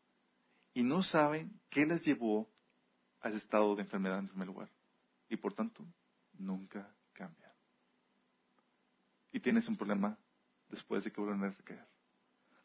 [0.72, 2.48] y no saben qué les llevó
[3.20, 4.70] a ese estado de enfermedad en primer lugar.
[5.28, 5.84] Y por tanto,
[6.38, 6.90] nunca.
[9.36, 10.16] Y tienes un problema
[10.70, 11.86] después de que vuelvan a recaer.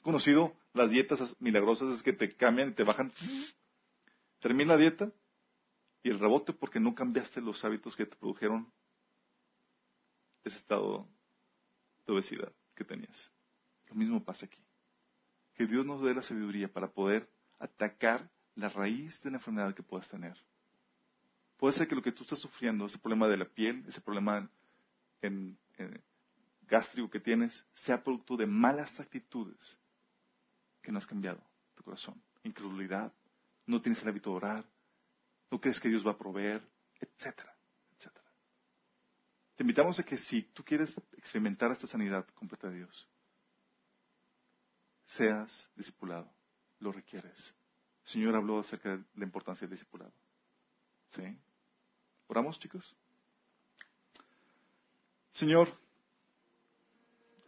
[0.02, 3.12] Conocido las dietas milagrosas es que te cambian y te bajan.
[4.40, 5.12] Termina la dieta
[6.02, 8.72] y el rebote porque no cambiaste los hábitos que te produjeron
[10.46, 11.06] ese estado
[12.08, 13.30] de obesidad que tenías.
[13.90, 14.64] Lo mismo pasa aquí.
[15.56, 19.84] Que Dios nos dé la sabiduría para poder atacar la raíz de la enfermedad que
[19.84, 20.38] puedas tener.
[21.58, 24.50] Puede ser que lo que tú estás sufriendo, ese problema de la piel, ese problema
[25.22, 25.60] en,
[26.72, 29.78] gástrico que tienes, sea producto de malas actitudes
[30.82, 31.44] que no has cambiado
[31.76, 32.20] tu corazón.
[32.44, 33.14] Incredulidad,
[33.66, 34.66] no tienes el hábito de orar,
[35.52, 36.66] no crees que Dios va a proveer,
[36.98, 37.54] etcétera,
[37.94, 38.26] etcétera.
[39.58, 43.08] Te invitamos a que si tú quieres experimentar esta sanidad completa de Dios,
[45.06, 46.32] seas discipulado,
[46.80, 47.54] lo requieres.
[48.06, 50.14] El Señor habló acerca de la importancia del discipulado.
[51.10, 51.38] ¿Sí?
[52.28, 52.96] ¿Oramos, chicos?
[55.34, 55.70] Señor,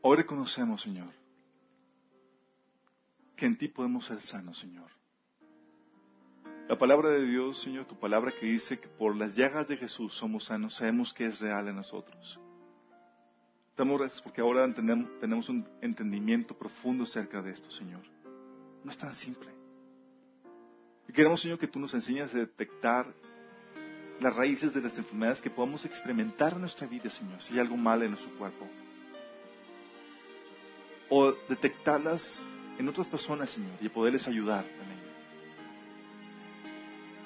[0.03, 1.09] hoy reconocemos, Señor,
[3.35, 4.91] que en ti podemos ser sanos, Señor.
[6.67, 10.13] La palabra de Dios, Señor, tu palabra que dice que por las llagas de Jesús
[10.13, 12.39] somos sanos, sabemos que es real en nosotros.
[13.75, 18.01] Damos gracias porque ahora tenemos un entendimiento profundo acerca de esto, Señor.
[18.83, 19.49] No es tan simple.
[21.07, 23.13] Y queremos, Señor, que tú nos enseñes a detectar
[24.19, 27.75] las raíces de las enfermedades que podamos experimentar en nuestra vida, Señor, si hay algo
[27.75, 28.67] mal en nuestro cuerpo.
[31.15, 32.41] O detectarlas
[32.79, 34.99] en otras personas, Señor, y poderles ayudar también.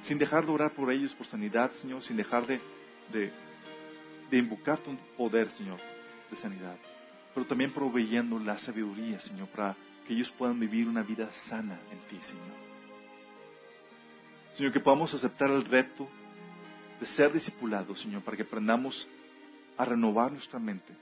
[0.01, 3.31] Sin dejar de orar por ellos, por sanidad, Señor, sin dejar de,
[4.29, 5.79] invocar tu poder, Señor,
[6.29, 6.75] de sanidad.
[7.33, 11.99] Pero también proveyendo la sabiduría, Señor, para que ellos puedan vivir una vida sana en
[12.09, 12.57] ti, Señor.
[14.51, 16.09] Señor, que podamos aceptar el reto
[16.99, 19.07] de ser discipulados, Señor, para que aprendamos
[19.77, 20.93] a renovar nuestra mente,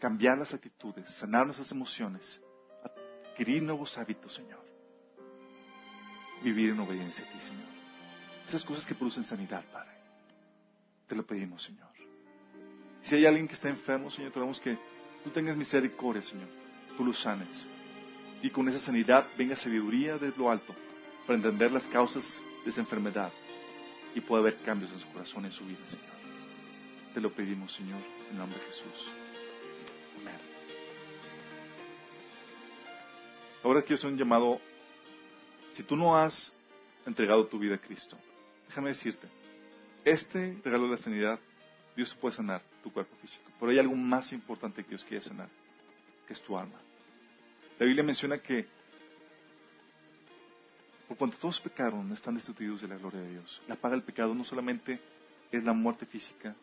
[0.00, 2.40] cambiar las actitudes, sanar nuestras emociones,
[3.30, 4.58] adquirir nuevos hábitos, Señor.
[6.42, 7.68] Vivir en obediencia a ti, Señor.
[8.48, 9.90] Esas cosas que producen sanidad, Padre.
[11.06, 11.88] Te lo pedimos, Señor.
[13.02, 14.78] Si hay alguien que está enfermo, Señor, tenemos que
[15.22, 16.48] tú tengas misericordia, Señor.
[16.96, 17.68] Tú lo sanes.
[18.42, 20.74] Y con esa sanidad venga sabiduría de lo alto
[21.26, 23.30] para entender las causas de esa enfermedad
[24.14, 26.06] y pueda haber cambios en su corazón y en su vida, Señor.
[27.12, 29.29] Te lo pedimos, Señor, en nombre de Jesús.
[33.62, 34.60] Ahora quiero hacer un llamado.
[35.72, 36.52] Si tú no has
[37.06, 38.16] entregado tu vida a Cristo,
[38.68, 39.28] déjame decirte,
[40.04, 41.38] este regalo de la sanidad,
[41.94, 43.50] Dios puede sanar tu cuerpo físico.
[43.58, 45.48] Pero hay algo más importante que Dios quiere sanar,
[46.26, 46.80] que es tu alma.
[47.78, 48.66] La Biblia menciona que
[51.10, 53.60] por cuanto todos pecaron, están destituidos de la gloria de Dios.
[53.66, 55.00] La paga del pecado no solamente
[55.50, 56.54] es la muerte física,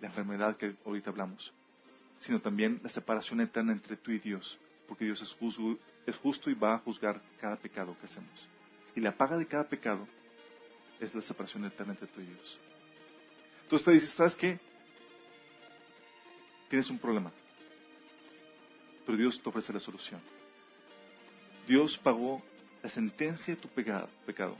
[0.00, 1.52] la enfermedad que ahorita hablamos,
[2.20, 5.36] sino también la separación eterna entre tú y Dios, porque Dios es,
[6.06, 8.48] es justo y va a juzgar cada pecado que hacemos.
[8.94, 10.06] Y la paga de cada pecado
[11.00, 12.58] es la separación eterna entre tú y Dios.
[13.62, 14.60] Entonces te dices, ¿sabes qué?
[16.68, 17.32] Tienes un problema,
[19.06, 20.20] pero Dios te ofrece la solución.
[21.66, 22.42] Dios pagó
[22.82, 24.56] la sentencia de tu pecado, pecado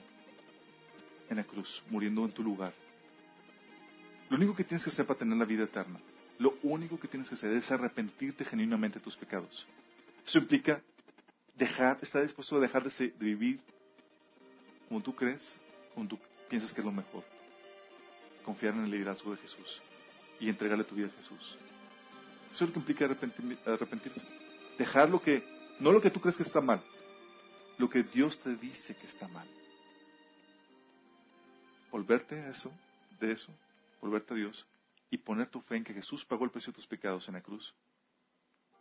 [1.29, 2.73] en la cruz, muriendo en tu lugar.
[4.29, 6.01] Lo único que tienes que hacer para tener la vida eterna,
[6.41, 9.66] lo único que tienes que hacer es arrepentirte genuinamente de tus pecados.
[10.26, 10.80] Eso implica
[11.55, 13.61] dejar, estar dispuesto a dejar de, vivir
[14.88, 15.55] como tú crees,
[15.95, 16.18] como tú
[16.49, 17.22] piensas que es lo mejor.
[18.43, 19.82] Confiar en el liderazgo de Jesús
[20.41, 21.59] y entregarle tu vida a Jesús.
[22.53, 23.05] Eso es lo que implica
[23.66, 24.26] arrepentirse.
[24.78, 25.45] Dejar lo que,
[25.78, 26.82] no lo que tú crees que está mal,
[27.76, 29.47] lo que Dios te dice que está mal.
[31.91, 32.72] Volverte a eso,
[33.20, 33.53] de eso,
[34.01, 34.66] volverte a Dios
[35.11, 37.43] y poner tu fe en que Jesús pagó el precio de tus pecados en la
[37.43, 37.75] cruz,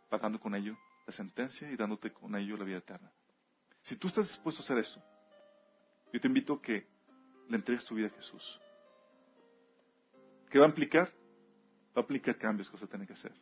[0.08, 0.76] pagando con ello
[1.06, 3.12] la sentencia y dándote con ello la vida eterna.
[3.82, 5.02] Si tú estás dispuesto a hacer esto,
[6.12, 6.86] yo te invito a que
[7.48, 8.60] le entregues tu vida a Jesús.
[10.48, 11.12] ¿Qué va a implicar?
[11.96, 13.32] Va a implicar cambios que vas a tener que hacer.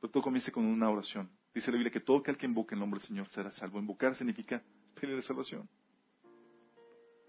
[0.00, 1.30] Pero todo comienza con una oración.
[1.54, 3.78] Dice la Biblia que todo aquel que invoque el nombre del Señor será salvo.
[3.78, 4.62] Invocar significa
[4.94, 5.68] pedir salvación.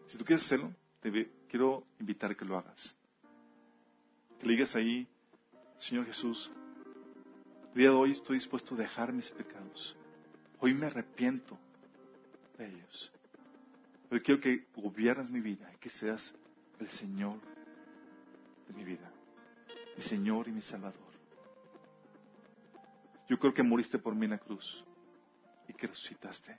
[0.07, 2.95] Si tú quieres hacerlo, te quiero invitar a que lo hagas.
[4.39, 5.07] Que digas ahí,
[5.77, 6.51] Señor Jesús,
[7.73, 9.95] el día de hoy estoy dispuesto a dejar mis pecados.
[10.59, 11.57] Hoy me arrepiento
[12.57, 13.11] de ellos.
[14.09, 16.33] Pero quiero que gobiernes mi vida que seas
[16.79, 17.39] el Señor
[18.67, 19.11] de mi vida,
[19.97, 21.05] mi Señor y mi Salvador.
[23.27, 24.83] Yo creo que moriste por mí en la cruz
[25.67, 26.57] y que resucitaste.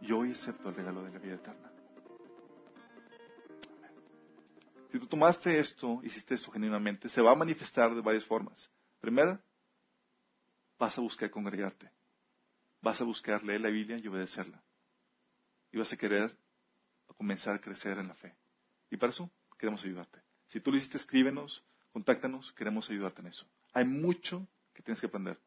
[0.00, 1.67] Y hoy acepto el regalo de la vida eterna.
[4.90, 8.70] Si tú tomaste esto, hiciste esto genuinamente, se va a manifestar de varias formas.
[9.00, 9.40] Primera,
[10.78, 11.90] vas a buscar congregarte.
[12.80, 14.62] Vas a buscar leer la Biblia y obedecerla.
[15.72, 16.34] Y vas a querer
[17.16, 18.34] comenzar a crecer en la fe.
[18.90, 20.20] Y para eso queremos ayudarte.
[20.46, 21.62] Si tú lo hiciste, escríbenos,
[21.92, 23.46] contáctanos, queremos ayudarte en eso.
[23.74, 25.38] Hay mucho que tienes que aprender.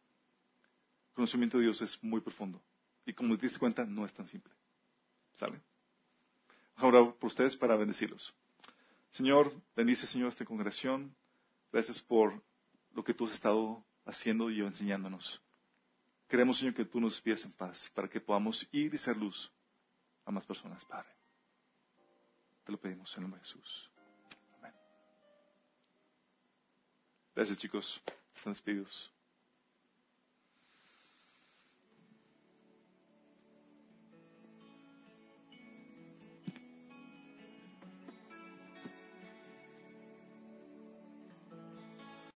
[1.10, 2.62] El conocimiento de Dios es muy profundo.
[3.06, 4.54] Y como te diste cuenta, no es tan simple.
[5.36, 5.60] ¿Sale?
[6.76, 8.34] Ahora por ustedes para bendecirlos.
[9.12, 11.16] Señor, bendice, Señor, esta congregación.
[11.72, 12.44] Gracias por
[12.92, 15.42] lo que tú has estado haciendo y enseñándonos.
[16.28, 19.52] Queremos, Señor, que tú nos despidas en paz para que podamos ir y ser luz
[20.26, 21.10] a más personas, Padre.
[22.64, 23.92] Te lo pedimos en el nombre de Jesús.
[24.58, 24.74] Amén.
[27.36, 28.02] Gracias, chicos.
[28.34, 29.12] Están despedidos.